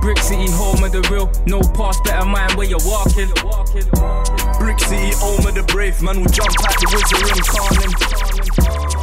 [0.00, 1.30] Brick City, home of the real.
[1.46, 3.28] No pass, better mind where you're walking.
[4.58, 6.00] Brick City, home of the brave.
[6.02, 7.92] Man will jump at the wizard ring, calling.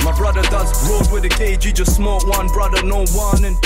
[0.04, 3.58] My brother does road with a gauge, he just smoke one brother, no warning.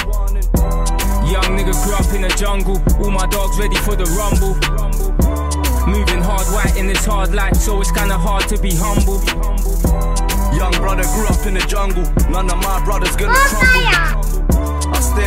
[1.31, 2.81] Young nigga grew up in the jungle.
[2.99, 4.55] All my dogs ready for the rumble.
[5.87, 9.23] Moving hard white in this hard life, so it's kinda hard to be humble.
[10.55, 14.30] Young brother grew up in the jungle, none of my brothers gonna crumble.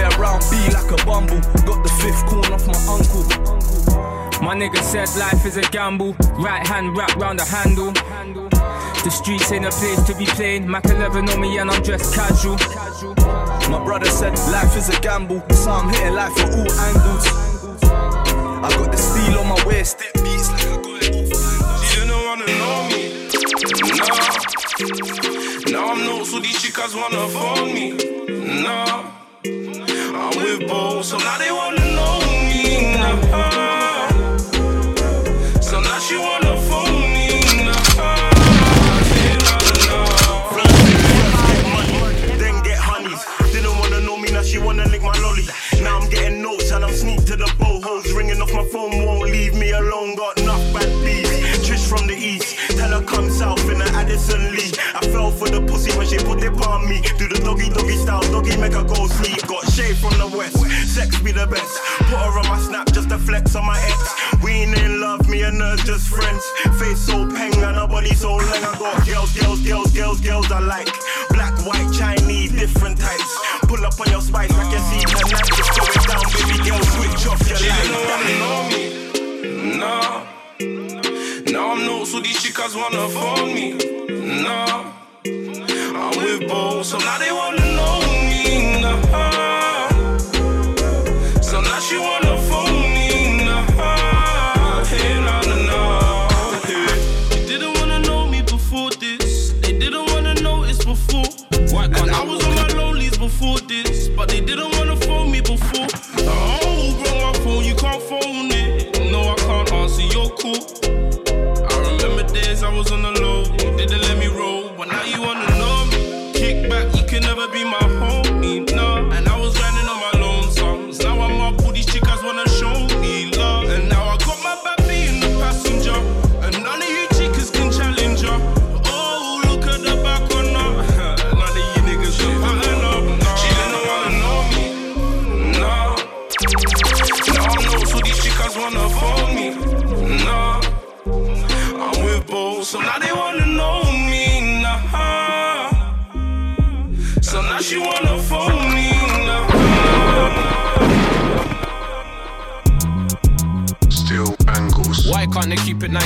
[0.04, 1.40] Around, be like a bumble.
[1.64, 3.24] Got the fifth corn off my uncle.
[4.44, 6.12] My nigga said life is a gamble.
[6.38, 7.92] Right hand wrapped round the handle.
[7.92, 10.70] The streets ain't a place to be playing.
[10.70, 12.56] Mac 11 on me and I'm dressed casual.
[13.70, 17.26] My brother said life is a gamble, so I'm hitting life from all angles.
[18.64, 21.64] I got the steel on my waist, it beats like I got it off
[22.06, 23.28] don't wanna know me,
[23.98, 24.06] no.
[25.72, 27.92] Now I'm not so these chicas wanna phone me,
[28.62, 29.93] no.
[30.36, 32.18] With both, so now they wanna know
[32.48, 33.20] me, nah.
[35.60, 37.28] So now she wanna phone me,
[42.36, 43.24] Then get honeys.
[43.52, 45.44] Didn't wanna know me, now she wanna lick my lolly.
[45.80, 48.12] Now I'm getting notes and I'm sneak to the bohos.
[48.16, 50.16] Ringing off my phone, won't leave me alone.
[50.16, 51.30] Got enough bad bees.
[51.64, 52.56] Trish from the east.
[52.76, 54.72] Tell her come south in the Addison Lee.
[54.94, 57.02] I fell for the pussy when she put it on me.
[57.18, 59.46] Do the doggy doggy style, doggy make her go sleep.
[59.46, 60.56] Got shade from the west.
[60.86, 61.74] Sex be the best.
[62.06, 64.42] Put her on my snap just to flex on my ex.
[64.42, 66.44] We ain't in love, me and her just friends.
[66.78, 68.62] Face so peng and her body so long.
[68.62, 70.88] I got girls, girls, girls, girls, girls I like.
[71.30, 73.30] Black, white, Chinese, different types.
[73.66, 76.22] Pull up on your spice, I can see her night just going down.
[76.30, 77.82] Baby girl, switch off your She light.
[77.82, 78.82] didn't wanna know me,
[79.82, 79.94] no.
[81.52, 83.74] Now I'm not so these chicas wanna phone me,
[84.42, 84.92] no.
[85.26, 88.03] I'm with both, so now they wanna know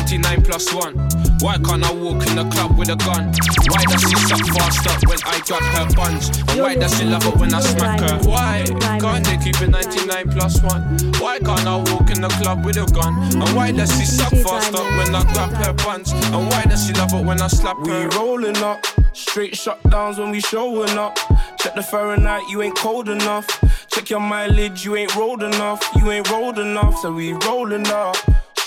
[0.09, 0.95] 59 plus one.
[1.41, 3.29] Why can't I walk in the club with a gun?
[3.69, 6.31] Why does she suck faster when I got her buns?
[6.49, 8.17] And why does she love it when I smack her?
[8.27, 10.81] Why can't they keep it 99 plus one?
[11.21, 13.13] Why can't I walk in the club with a gun?
[13.37, 16.11] And why does she suck faster when I grab her buns?
[16.13, 18.09] And why does she love it when I slap her?
[18.09, 18.83] We rolling up.
[19.13, 21.19] Straight shutdowns when we showing up.
[21.59, 23.47] Check the Fahrenheit, you ain't cold enough.
[23.89, 25.87] Check your mileage, you ain't rolled enough.
[25.97, 28.17] You ain't rolled enough, so we rolling up.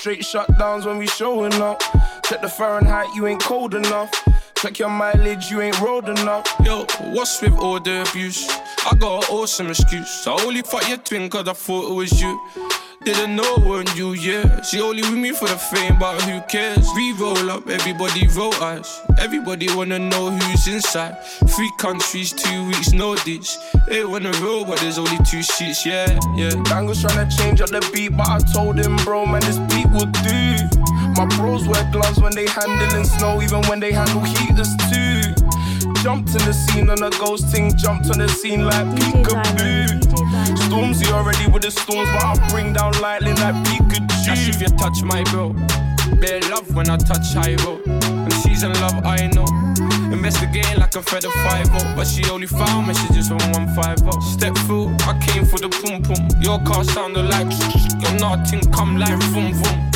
[0.02, 1.80] Straight shutdowns when we showing up.
[2.24, 4.10] Check the Fahrenheit, you ain't cold enough.
[4.56, 6.44] Check your mileage, you ain't rolled enough.
[6.64, 8.48] Yo, what's with all the abuse?
[8.84, 10.26] I got an awesome excuse.
[10.26, 12.32] I only fuck your twin cause I thought it was you.
[13.04, 14.62] Didn't know it weren't you, yeah.
[14.62, 16.88] She only with me for the fame, but who cares?
[16.94, 19.00] We roll up, everybody roll us.
[19.18, 21.20] Everybody wanna know who's inside.
[21.48, 23.58] Three countries, two weeks, notice.
[23.88, 26.50] They wanna roll, but there's only two seats, yeah, yeah.
[26.62, 30.06] Dangle's tryna change up the beat, but I told him, bro, man, this beat will
[30.22, 30.82] do.
[31.16, 35.22] My bros wear gloves when they handling snow, even when they handle heaters too.
[36.02, 40.01] Jumped in the scene on a ghost thing, jumped on the scene like peekaboo.
[40.56, 44.26] Stormzy already with the storms, but I bring down lightning like Pikachu.
[44.26, 45.52] That's if you touch my bro.
[46.20, 47.86] Bare love when I touch high road.
[47.86, 49.46] And she's in love, I know.
[50.12, 54.20] investigating like a Fed of 5 But she only found messages on 150.
[54.20, 56.28] Step through, I came for the pum pum.
[56.40, 57.50] Your car sounded like
[58.02, 59.90] your nothing come like vroom vroom.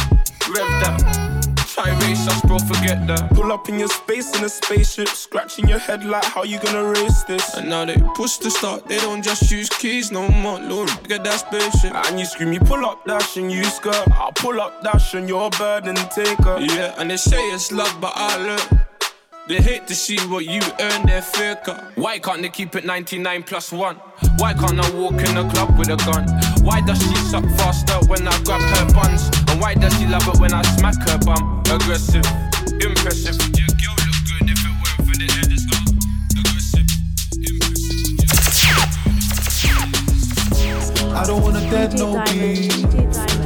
[0.49, 1.36] Rev that.
[1.77, 3.35] Try race us, bro, forget that.
[3.35, 6.83] Pull up in your space in a spaceship, scratching your head like how you gonna
[6.83, 7.53] race this?
[7.53, 10.59] And now they push the start, they don't just use keys no more.
[10.59, 11.95] Lord, get that spaceship.
[11.95, 14.09] And you scream, you pull up, dash, and you skirt.
[14.13, 16.57] I'll pull up, dash, and you're a burden taker.
[16.61, 18.81] Yeah, and they say it's love, but I learn.
[19.47, 21.93] They hate to see what you earn, they're faker.
[21.97, 24.01] Why can't they keep it 99 plus 1?
[24.39, 26.27] Why can't I walk in the club with a gun?
[26.65, 29.31] Why does she suck faster when I grab her buns?
[29.49, 31.63] And why does she love it when I smack her bum?
[31.71, 32.25] Aggressive,
[32.81, 33.37] impressive.
[33.57, 35.85] Your girl look good if it weren't for the head as well.
[36.41, 36.89] Aggressive,
[37.45, 37.97] impressive.
[41.15, 42.73] I don't wanna dead no beat.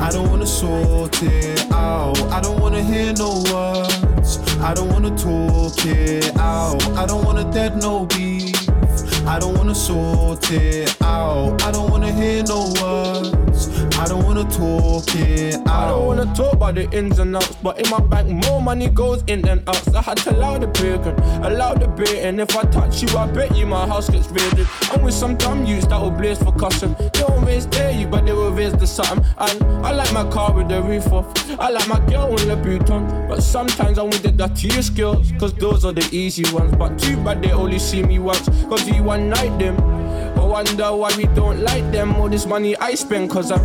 [0.01, 2.19] I don't wanna sort it out.
[2.31, 4.39] I don't wanna hear no words.
[4.61, 6.83] I don't wanna talk it out.
[6.97, 8.50] I don't wanna dead no beef.
[9.31, 11.63] I don't wanna sort it out.
[11.63, 13.50] I don't wanna hear no words.
[14.01, 15.69] I don't wanna talk it out.
[15.69, 18.89] I don't wanna talk about the ins and outs, but in my bank more money
[18.89, 19.77] goes in than out.
[19.77, 23.09] So I had to allow the bacon, allow the bait, and if I touch you,
[23.19, 24.67] I bet you my house gets raided.
[24.91, 26.97] I'm with some dumb youths that will blaze for custom.
[27.13, 29.23] They won't raise dare you, but they will raise the something.
[29.37, 31.27] And I like my car with the roof off.
[31.61, 35.31] I like my girl with the boot on, but sometimes I want the dirty skills,
[35.39, 36.75] cause those are the easy ones.
[36.75, 39.77] But too bad they only see me once, cause you one night them.
[40.51, 42.17] I wonder why we don't like them.
[42.17, 43.61] All this money I spend, cause I'm.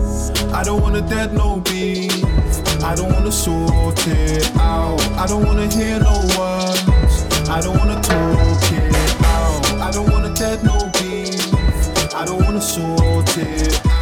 [0.54, 2.24] I don't wanna dead no beef.
[2.84, 5.02] I don't wanna sort it out.
[5.18, 7.50] I don't wanna hear no words.
[7.50, 9.66] I don't wanna talk it out.
[9.82, 12.14] I don't wanna dead no beef.
[12.14, 13.95] I don't wanna sort it out.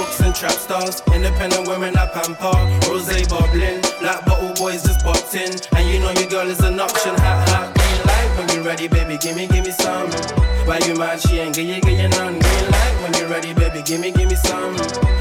[0.00, 1.02] Crooks and trap stars.
[1.12, 2.56] Independent women that pamper.
[2.88, 3.80] Rose bubbling.
[4.00, 5.52] Black bottle boys just boxed in.
[5.76, 7.14] And you know your girl is an option.
[7.16, 8.30] Hat, hat, green light.
[8.38, 10.10] When you ready, baby, gimme, gimme some.
[10.66, 11.20] Why you mad?
[11.20, 12.38] She ain't get you, get you none.
[12.38, 12.94] Green light.
[13.02, 14.76] When you ready, baby, gimme, gimme some.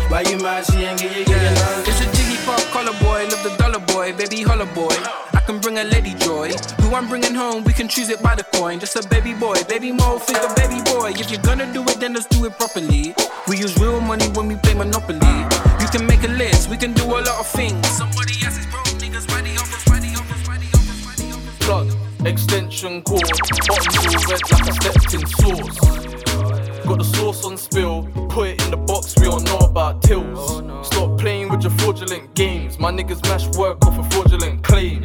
[0.10, 0.66] Why you mad?
[0.66, 2.19] She ain't get you, get you none.
[2.50, 3.28] A pop color boy.
[3.30, 4.14] Love the dollar boy.
[4.14, 4.96] Baby, holla boy
[5.34, 6.52] I can bring a lady joy.
[6.82, 8.80] Who I'm bringing home, we can choose it by the coin.
[8.80, 11.14] Just a baby boy, baby mo, think a baby boy.
[11.16, 13.14] If you're gonna do it, then let's do it properly.
[13.48, 15.38] We use real money when we play Monopoly.
[15.82, 17.88] You can make a list, we can do a lot of things.
[17.88, 21.66] Somebody else's bro, niggas ready office, ready office, ready office, ready office.
[21.66, 23.22] Blood, extension cord,
[23.68, 26.19] bottoms all red like I stepped in sauce.
[26.90, 30.60] Got the sauce on spill, put it in the box, we all know about tills.
[30.60, 32.80] Oh, Stop playing with your fraudulent games.
[32.80, 35.04] My niggas mash work off a fraudulent claim.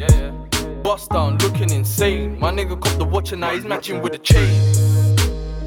[0.81, 2.39] Bust down, looking insane.
[2.39, 4.49] My nigga cop the watch and now he's matching with the chain.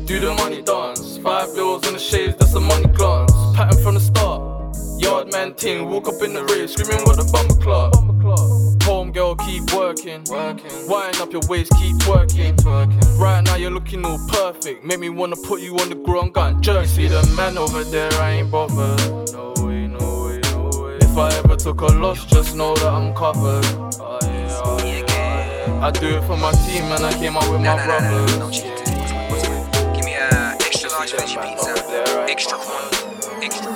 [0.07, 3.31] Do the money dance, five bills on the shades, that's a money glance.
[3.55, 4.77] Pattern from the start.
[5.01, 8.08] Yard man ting, walk up in the rave, screaming what a bummer clock.
[9.09, 10.23] Home girl, keep working.
[10.29, 12.55] Wind up your waist, keep working.
[13.17, 14.85] Right now you're looking all perfect.
[14.85, 16.87] Make me wanna put you on the ground, gun jerk.
[16.87, 19.33] See the man over there, I ain't bothered.
[19.33, 20.99] No way, no way, no way.
[21.01, 23.65] If I ever took a loss, just know that I'm covered.
[23.99, 25.65] Oh, yeah, oh, yeah.
[25.69, 28.61] Oh, I do it for my team and I came out with my brothers.
[29.97, 31.73] Give me a extra large veggie pizza.
[32.29, 33.43] Extra corn.
[33.43, 33.73] Extra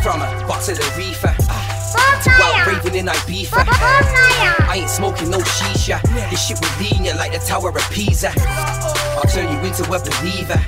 [0.00, 1.51] From a box of the reefer.
[1.96, 3.64] Out raving in Ibiza.
[3.66, 6.00] I ain't smoking no shisha.
[6.30, 8.32] This shit will lean you like the Tower of Pisa.
[8.36, 10.60] I'll turn you into a believer.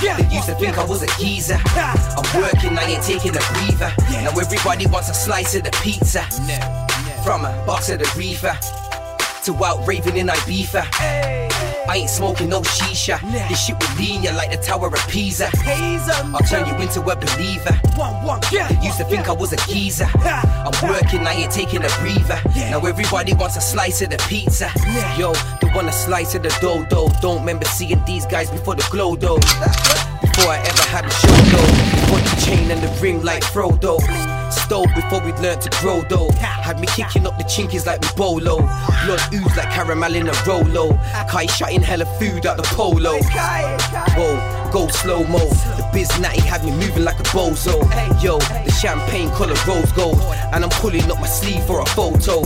[0.00, 1.58] They used to think I was a geezer.
[1.76, 3.92] I'm working, I ain't taking a breather.
[4.10, 6.22] Now everybody wants a slice of the pizza.
[7.22, 8.56] From a box of the reefer
[9.44, 11.65] to out raving in Ibiza.
[11.88, 13.20] I ain't smoking no shisha.
[13.48, 15.48] This shit will lean you like the Tower of Pisa.
[16.34, 17.78] I'll turn you into a believer.
[18.70, 20.08] They used to think I was a geezer.
[20.24, 22.40] I'm working, I ain't taking a breather.
[22.70, 24.70] Now everybody wants a slice of the pizza.
[25.18, 27.08] Yo, they want a slice of the dough, though.
[27.20, 29.38] Don't remember seeing these guys before the glow, though.
[30.20, 31.96] Before I ever had a show, though.
[32.00, 34.00] Before the chain and the ring like Frodo.
[34.50, 36.30] Stole before we learned to grow though.
[36.32, 38.58] Had me kicking up the chinkies like we bolo.
[39.04, 40.96] Blood ooze like caramel in a rolo.
[41.28, 43.18] Kai shutting hella food out the polo.
[44.16, 45.38] Whoa, go slow mo.
[45.78, 47.80] The biz natty had me moving like a bozo.
[48.22, 50.20] Yo, the champagne color rose gold.
[50.52, 52.42] And I'm pulling up my sleeve for a photo.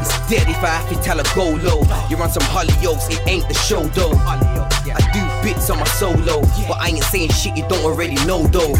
[0.00, 1.84] It's dead if I have to tell a go low.
[2.08, 4.14] You're on some Hollyoaks, it ain't the show though.
[4.16, 8.46] I do bits on my solo, but I ain't saying shit you don't already know
[8.46, 8.74] though.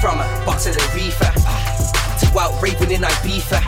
[0.00, 1.30] From a box of the reefer
[2.20, 3.60] to out raving in Ibiza.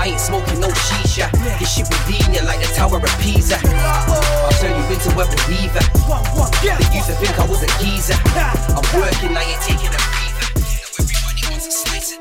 [0.00, 1.30] I ain't smoking no shisha.
[1.58, 3.58] This shit lean like the Tower of Pisa.
[5.04, 5.82] I'll turn you into a believer.
[6.62, 8.14] They used to think I was a geezer.
[8.14, 10.46] I'm working, I ain't taking a breather.
[10.54, 12.20] Now everybody wants a slice of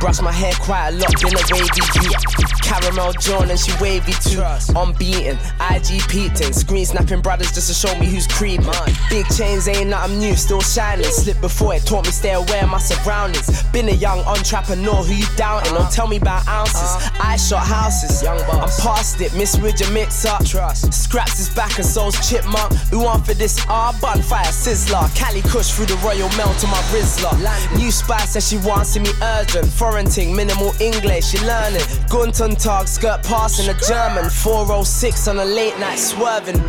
[0.00, 2.50] Brush my hair quite a lot, been a wavy view.
[2.64, 4.40] Caramel John and she wavy too.
[4.74, 8.64] Unbeaten, IG peeping, screen snapping brothers just to show me who's creeping.
[9.10, 11.04] Big chains ain't nothing new, still shining.
[11.04, 13.62] Slip before it taught me stay aware of my surroundings.
[13.72, 15.74] Been a young entrepreneur who you doubting.
[15.74, 17.10] Don't tell me about ounces.
[17.20, 18.22] I shot houses.
[18.22, 18.38] I'm
[18.80, 20.44] past it, misread your mix up.
[20.46, 20.94] Trust.
[20.94, 22.72] Scraps his back and soul's chipmunk.
[22.90, 25.12] Who want for this ah, R bun fire sizzler?
[25.14, 27.34] Cali Kush through the Royal Mail to my Rizla.
[27.76, 29.66] New spy says she wants to me urgent.
[29.66, 31.82] Foreign ting, minimal English, she learning.
[32.08, 34.30] Gunton tag, skirt passing a German.
[34.30, 36.60] 406 on a late night swerving.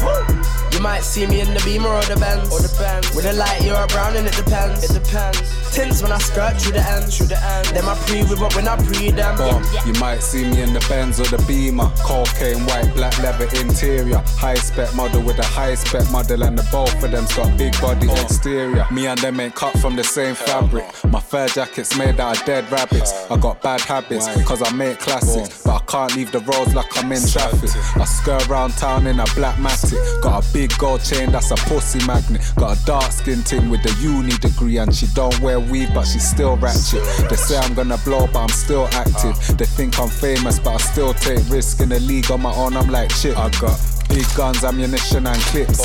[0.74, 2.52] You might see me in the Beamer or the Benz.
[2.52, 3.14] Or the Benz.
[3.16, 4.84] With a light, you're a brown and it depends.
[4.84, 5.40] It depends.
[5.76, 7.14] Tints when I skirt through the end.
[7.14, 7.68] Through the end.
[7.68, 9.38] Then I pre with up when I pre them.
[9.38, 9.64] Bomb.
[9.86, 11.92] You might see me in the Benz or the Beamer.
[12.04, 14.22] Cocaine, white, black leather interior.
[14.40, 17.80] High spec model with a high spec model, and the both of them's got big
[17.80, 18.86] body exterior.
[18.92, 20.86] Me and them ain't cut from the same fabric.
[21.06, 23.11] My fur jacket's made out of dead rabbits.
[23.30, 25.64] I got bad habits, cause I make classics.
[25.64, 27.70] But I can't leave the roads like I'm in traffic.
[27.96, 30.00] I skirt around town in a black matic.
[30.22, 32.42] Got a big gold chain that's a pussy magnet.
[32.58, 36.06] Got a dark skin ting with a uni degree, and she don't wear weave, but
[36.06, 37.04] she still ratchet.
[37.30, 39.36] They say I'm gonna blow, but I'm still active.
[39.36, 39.56] Ah.
[39.58, 42.76] They think I'm famous, but I still take risk in the league on my own.
[42.76, 43.38] I'm like shit.
[43.38, 43.80] I got
[44.12, 45.80] Big guns, ammunition, and clips.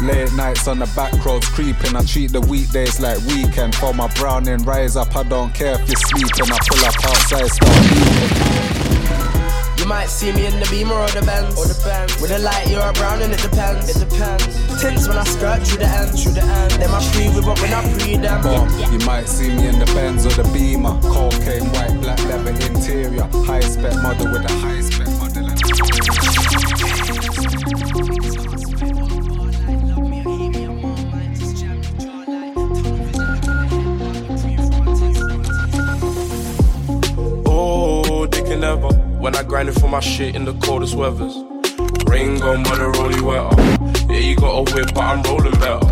[0.00, 1.96] Late nights on the back roads creeping.
[1.96, 3.74] I treat the weekdays like weekend.
[3.74, 5.16] For my browning, rise up.
[5.16, 6.52] I don't care if you're sleeping.
[6.52, 8.62] I pull up outside, start beeping.
[9.82, 11.58] You might see me in the Beamer or the Benz.
[11.58, 12.20] Or the Benz.
[12.22, 13.90] With a light, you're a brown and it depends.
[13.90, 14.46] It depends.
[14.80, 16.14] Tints when I skirt through the end.
[16.16, 16.72] Through the end.
[16.78, 18.42] Then I pre with up when I pre them.
[18.42, 18.92] Bomb.
[18.92, 21.00] You might see me in the Benz or the Beamer.
[21.02, 23.26] Cocaine, white, black leather interior.
[23.42, 25.50] High spec model with a high spec model.
[39.92, 41.36] My shit in the coldest weathers.
[42.06, 44.10] Rain gone, but the rolly wetter.
[44.10, 45.84] Yeah, you got a whip, but I'm rolling better.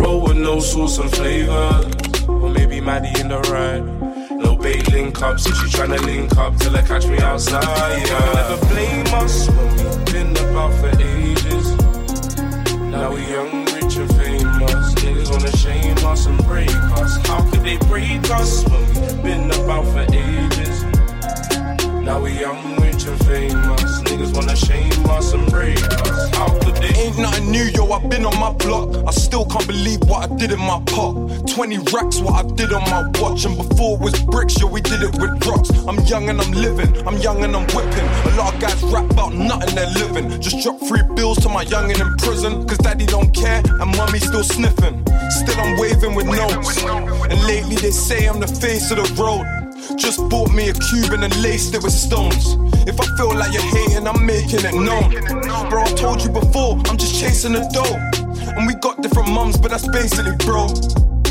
[0.00, 2.28] Roll with no sauce and flavors.
[2.28, 3.84] Or maybe Maddie in the ride.
[4.38, 8.06] No bait link up, so she tryna link up till I catch me outside.
[8.06, 8.32] Yeah.
[8.34, 11.66] Never blame us when we've been about for ages.
[12.94, 14.94] Now we young, rich and famous.
[15.02, 16.70] Niggas wanna shame us and break
[17.02, 17.16] us.
[17.26, 20.59] How could they break us when we've been about for ages?
[22.10, 24.02] Now we young, rich and famous.
[24.02, 26.34] Niggas wanna shame us and break us.
[26.34, 26.88] How could they?
[27.02, 27.88] Ain't nothing new, yo.
[27.92, 28.96] I've been on my block.
[29.06, 31.14] I still can't believe what I did in my pot.
[31.46, 33.44] 20 racks, what I did on my watch.
[33.44, 35.70] And before it was bricks, yo, we did it with rocks.
[35.86, 36.90] I'm young and I'm living.
[37.06, 38.08] I'm young and I'm whipping.
[38.26, 40.42] A lot of guys rap about nothing they're living.
[40.42, 42.66] Just drop three bills to my youngin' in prison.
[42.66, 45.06] Cause daddy don't care and mommy still sniffing.
[45.30, 46.82] Still I'm waving with notes.
[46.82, 49.59] And lately they say I'm the face of the road.
[49.96, 52.56] Just bought me a Cuban and laced it with stones.
[52.86, 55.10] If I feel like you're hating, I'm making it known.
[55.68, 57.96] Bro, I told you before, I'm just chasing the dough.
[58.56, 60.66] And we got different mums, but that's basically, bro.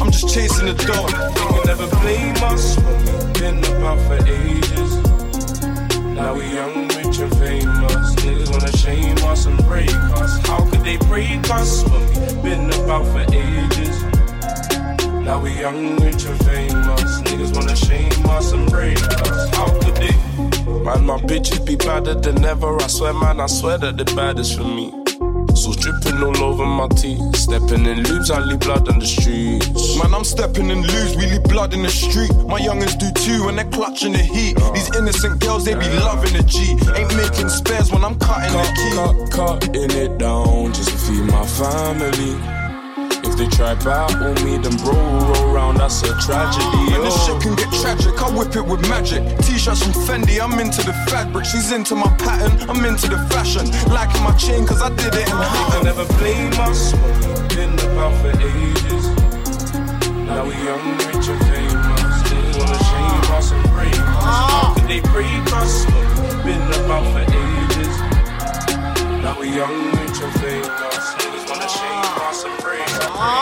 [0.02, 1.08] I'm just chasing the dough.
[1.08, 4.96] Can never blame us we've been about for ages.
[6.16, 8.16] Now we young, rich and famous.
[8.16, 10.38] Niggas wanna shame us and break us.
[10.48, 14.09] How could they break us when we've been about for ages?
[15.30, 17.22] Now we young, rich and famous.
[17.22, 19.50] Niggas wanna shame us and break us.
[19.56, 20.16] How could they?
[20.84, 22.76] Man, my bitches be badder than ever.
[22.82, 24.90] I swear, man, I swear that the baddest for me.
[25.54, 27.22] So dripping all over my teeth.
[27.36, 30.00] Stepping in loops, I leave blood on the streets.
[30.02, 32.34] Man, I'm stepping in loose, we leave blood in the street.
[32.48, 34.58] My youngins do too, when they're clutching the heat.
[34.58, 34.72] Uh-huh.
[34.74, 36.72] These innocent girls, they be loving the G.
[36.98, 39.30] Ain't making spares when I'm cutting the key.
[39.30, 42.59] Cut, cutting it down just to feed my family.
[43.24, 46.94] If they try to battle me, then bro, roll round, that's a tragedy.
[46.94, 47.26] And this oh.
[47.28, 49.22] shit can get tragic, I whip it with magic.
[49.46, 51.46] T-shirts from Fendi, I'm into the fabric.
[51.46, 53.70] She's into my pattern, I'm into the fashion.
[53.92, 55.84] Liking my chain, cause I did it in They can Hatton.
[55.86, 57.48] never blame us when we've ah.
[57.56, 59.06] been about for ages.
[60.30, 62.18] Now we young, rich and famous.
[62.30, 63.38] Niggas wanna shame ah.
[63.38, 64.24] us and break us.
[64.24, 67.96] How could they break us when we've been about for ages?
[69.24, 71.04] Now we young, rich and famous.
[71.20, 72.99] Niggas wanna shame us and break us.
[73.20, 73.36] Crazy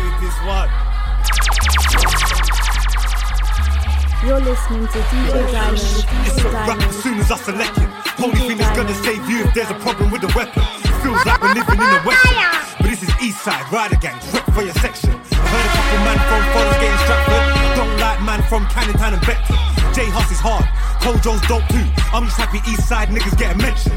[0.00, 0.72] with this one.
[4.24, 5.76] You're listening to DJ Diamond.
[6.24, 7.88] It's a rap as soon as I select it.
[8.24, 10.62] Only thing that's gonna save you if there's a problem with the weapon.
[11.02, 12.32] Feels like we're living in the western.
[12.80, 15.10] But this is East Side, Rider Gang, rep for your section.
[15.12, 17.44] I heard a couple man from Forest and Stratford.
[17.76, 19.60] Don't like man from Canning and Beckton.
[19.94, 20.64] J Hus is hard,
[21.04, 21.84] Kojo's dope too.
[22.16, 23.92] I'm just happy East Side niggas get a mention.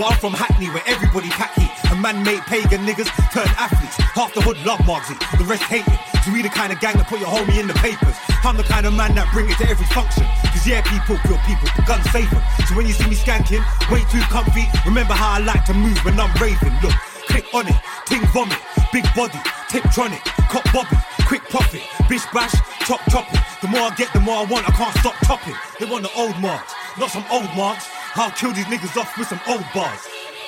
[0.00, 1.68] But I'm from Hackney where everybody pack heat.
[1.92, 4.00] And man made pagan niggas turn athletes.
[4.16, 6.00] Half the hood love Margsy, the rest hate it.
[6.24, 8.16] So we the kind of gang that put your homie in the papers.
[8.40, 10.24] I'm the kind of man that bring it to every function.
[10.56, 12.40] Cause yeah, people kill people, the guns them.
[12.64, 13.60] So when you see me skanking,
[13.92, 16.72] way too comfy, remember how I like to move when I'm raving.
[16.80, 16.96] Look,
[17.28, 17.76] click on it,
[18.08, 18.56] ting vomit,
[18.96, 19.36] big body,
[19.68, 20.96] tiptronic, cop bobby,
[21.30, 22.50] quick profit, bish bash,
[22.80, 23.38] top chop it.
[23.62, 25.54] The more I get, the more I want, I can't stop topping.
[25.78, 27.86] They want the old marks, not some old marks.
[28.16, 30.02] I'll kill these niggas off with some old bars.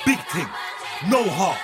[0.05, 0.49] Big thing,
[1.07, 1.55] no heart,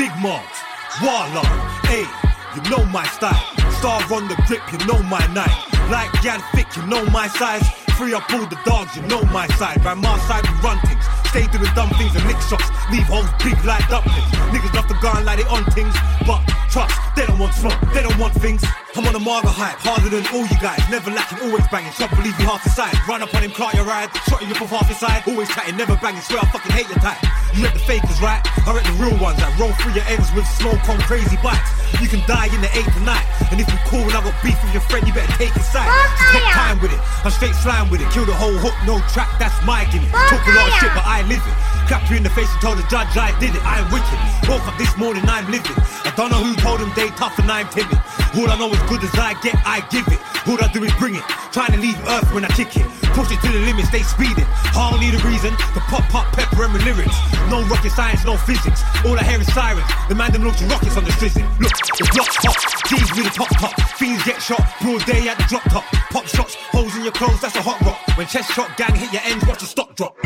[0.00, 0.64] big marks,
[1.04, 1.44] walla,
[1.92, 2.08] hey,
[2.56, 3.36] you know my style.
[3.84, 5.52] Star on the grip, you know my night.
[5.92, 7.68] Like Jan Thick, you know my size.
[8.00, 9.84] Free up all the dogs, you know my side.
[9.84, 11.04] By my side, we run things.
[11.34, 12.62] Stay the dumb things and lick shots.
[12.94, 14.22] Leave holes big like dumplings.
[14.54, 15.90] Niggas love to go and like they on things.
[16.22, 18.62] But trust, they don't want smoke, they don't want things.
[18.94, 20.78] I'm on a Marga hype, harder than all you guys.
[20.94, 21.90] Never lacking, always banging.
[21.98, 22.94] Shot believe you half the side.
[23.10, 24.14] Run up on him, clout your ride.
[24.30, 25.26] Shot him off half his side.
[25.26, 26.22] Always chatting, never banging.
[26.22, 27.18] Swear I fucking hate your type.
[27.50, 28.38] You let the fakers, right?
[28.62, 31.66] I read the real ones that roll through your ends with smoke on crazy bikes.
[31.98, 33.26] You can die in the eighth night.
[33.54, 35.62] And if you cool and I got beef with your friend, you better take his
[35.70, 35.86] side.
[36.34, 36.98] Take time with it.
[37.22, 38.10] I'm straight slime with it.
[38.10, 40.10] Kill the whole hook, no track, that's my gimmick.
[40.10, 41.54] Talk a lot of shit, but I live it.
[41.86, 43.62] Clap you in the face and told the judge I did it.
[43.62, 44.18] I am wicked.
[44.50, 45.78] Woke up this morning, I'm living.
[46.02, 47.94] I don't know who told him they tough and I'm timid.
[48.34, 50.18] All I know is good as I get, I give it.
[50.46, 51.24] All I do is bring it.
[51.52, 52.86] Trying to leave Earth when I kick it.
[53.16, 54.44] Push it to the limit, stay speeding.
[55.00, 57.16] Need a reason to pop, pop, pepper and my lyrics.
[57.48, 58.82] No rocket science, no physics.
[59.04, 59.86] All I hear is sirens.
[60.08, 61.42] The man them launching rockets on the strizzy.
[61.60, 62.60] Look, the block's hot.
[62.88, 63.74] G's with the top top.
[63.96, 64.62] Fiends get shot.
[64.80, 65.84] Broad day at the drop top.
[66.10, 67.98] Pop shots, holes in your clothes, that's a hot rock.
[68.16, 70.16] When chest shot gang hit your ends, watch the stock drop.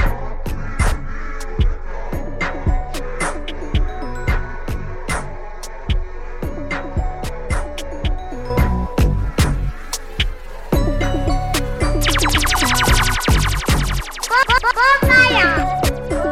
[14.47, 15.39] 我发芽，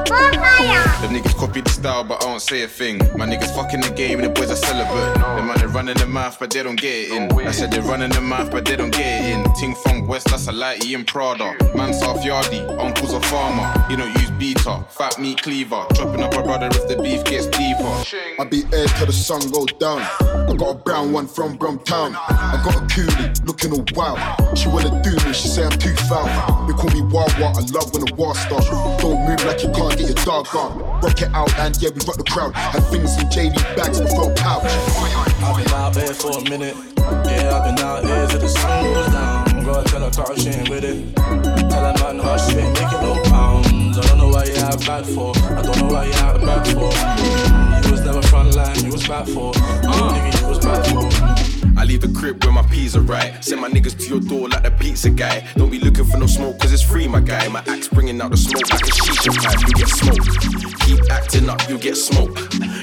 [0.09, 0.86] 我发芽。
[1.07, 2.99] The niggas copy the style, but I don't say a thing.
[3.17, 5.15] My niggas fucking the game, and the boys are celibate.
[5.15, 7.47] The man they running the mouth, but they don't get it in.
[7.47, 9.55] I said they running the mouth, but they don't get it in.
[9.55, 11.55] Ting Fong West, that's a lighty in Prada.
[11.77, 13.73] Man South Yardy, uncle's a farmer.
[13.89, 15.87] You don't use beta, fat meat cleaver.
[15.95, 17.95] Chopping up a brother if the beef gets deeper.
[18.41, 20.01] I be air till the sun go down.
[20.01, 22.17] I got a brown one from Brumtown.
[22.17, 24.59] I got a coolie looking all wild.
[24.59, 26.67] She wanna do me, she say I'm too foul.
[26.67, 28.69] They call me Wild Wild, I love when the war starts.
[29.01, 30.96] Don't move like you can't get your dog on.
[31.03, 32.55] Rock it out and yeah, we rock the crowd.
[32.55, 34.65] Had things in JD bags before pouch.
[34.65, 36.77] I've been out here for a minute.
[36.99, 39.65] Yeah, I've been out here till the sun goes down.
[39.65, 41.15] Bro, tell her car she ain't with it.
[41.15, 43.99] Tell her man hush, she ain't making no pounds.
[43.99, 45.37] I don't know why you have bad for.
[45.37, 47.87] I don't know why you have bad for.
[47.87, 49.53] You was never front line, you was back for.
[49.57, 50.13] Uh.
[50.15, 51.56] Nigga, you was back for.
[51.77, 53.43] I leave the crib where my peas are right.
[53.45, 55.47] Send my niggas to your door like the pizza guy.
[55.57, 57.47] Don't be looking for no smoke, cause it's free, my guy.
[57.49, 59.61] My axe bringing out the smoke like a shisha pipe.
[59.69, 60.81] You get smoke.
[60.81, 62.39] Keep acting up, you get smoke.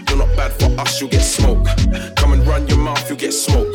[0.09, 1.65] You're not bad for us, you get smoke.
[2.17, 3.67] Come and run your mouth, you get smoke.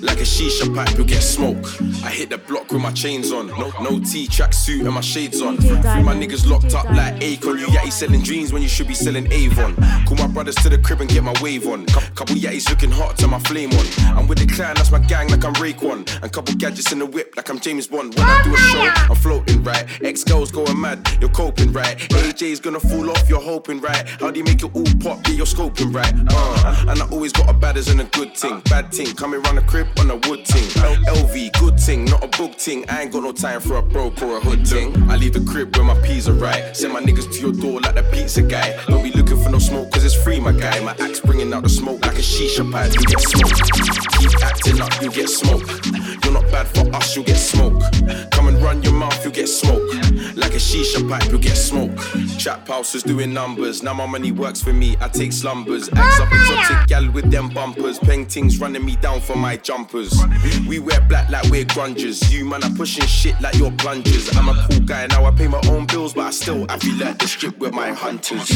[0.00, 1.64] Like a shisha pipe, you get smoke.
[2.04, 3.46] I hit the block with my chains on.
[3.48, 5.56] No, no T track suit and my shades on.
[5.58, 7.58] Three my niggas locked up like Akon.
[7.60, 9.74] You yatty selling dreams when you should be selling Avon.
[10.06, 11.86] Call my brothers to the crib and get my wave on.
[11.86, 13.86] Cou- Couple yatties looking hot, turn my flame on.
[14.18, 16.22] I'm with the that's my gang like I'm Raekwon.
[16.22, 18.14] And couple gadgets in the whip like I'm James Bond.
[18.14, 19.84] When I do a show, I'm floating right.
[20.02, 21.98] Ex girls going mad, you're coping right.
[21.98, 24.08] AJ's gonna fall off, you're hoping right.
[24.20, 25.26] How do you make it all pop?
[25.28, 26.12] Yeah, you're scoping right.
[26.28, 28.60] Uh, and I always got a bad as in a good thing.
[28.70, 30.64] Bad thing, coming round the crib on a wood ting.
[30.64, 32.88] LV, good ting, not a book ting.
[32.88, 34.94] I ain't got no time for a broke or a hood ting.
[35.10, 36.74] I leave the crib where my peas are right.
[36.74, 38.78] Send my niggas to your door like the pizza guy.
[38.86, 40.80] Don't be looking for no smoke, cause it's free, my guy.
[40.80, 42.94] My axe bringing out the smoke like a shisha pipe.
[42.94, 43.52] You get smoke.
[44.18, 45.62] Keep acting up, you get smoke.
[46.22, 47.82] You're not bad for us, you get smoke.
[48.30, 49.82] Come and run your mouth, you get smoke.
[50.36, 51.96] Like a shisha pipe, you get smoke.
[52.38, 53.82] Trap houses doing numbers.
[53.82, 55.88] Now my money works for me, I take slumbers.
[55.94, 57.98] Axe up exotic gal with them bumpers.
[57.98, 60.14] Paintings running me down for my jumpers.
[60.68, 62.30] We wear black like we're grungers.
[62.30, 64.34] You man are pushing shit like you're plungers.
[64.36, 66.96] I'm a cool guy, now I pay my own bills, but I still I feel
[66.96, 68.48] like the strip with my hunters.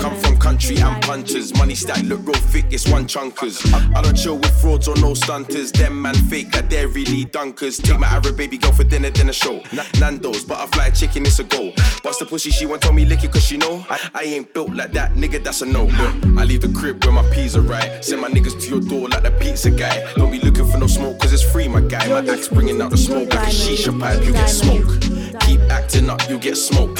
[0.00, 1.54] Come from country and punters.
[1.54, 3.58] Money stack look real thick, it's one chunkers.
[3.94, 5.72] I don't chill with frauds or no stunters.
[5.72, 7.82] Them man fake like they're really dunkers.
[7.82, 9.62] Take my Arab baby girl for dinner, dinner show.
[9.72, 11.72] Na- Nando's, butterfly chicken, it's a go.
[12.02, 14.52] Bust the pussy, she won't tell me lick it cause she know I, I ain't
[14.54, 15.84] built like that, nigga, that's a no.
[15.84, 18.04] Look, I leave the crib where my peas are right.
[18.04, 20.12] Send my niggas to your door like the pizza guy.
[20.14, 22.06] Don't be looking for no smoke cause it's free, my guy.
[22.08, 25.00] My axe bringing out the smoke like a shisha pipe, you get smoke.
[25.40, 26.98] Keep acting up, you get smoke.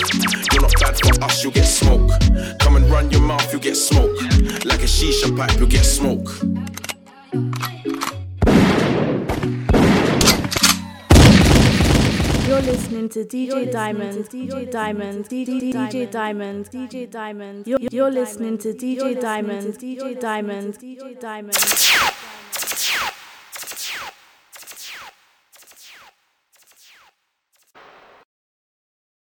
[0.52, 2.10] You're not bad for us, you get smoke.
[2.60, 4.14] Come and run your mouth, you get smoke.
[4.64, 6.28] Like a shisha pipe, you get smoke.
[12.58, 17.66] You're listening to DJ Diamond, DJ Diamond, DJ Diamond, DJ Diamond.
[17.68, 22.37] You're, listening to DJ Diamond, DJ Diamond, DJ Diamond.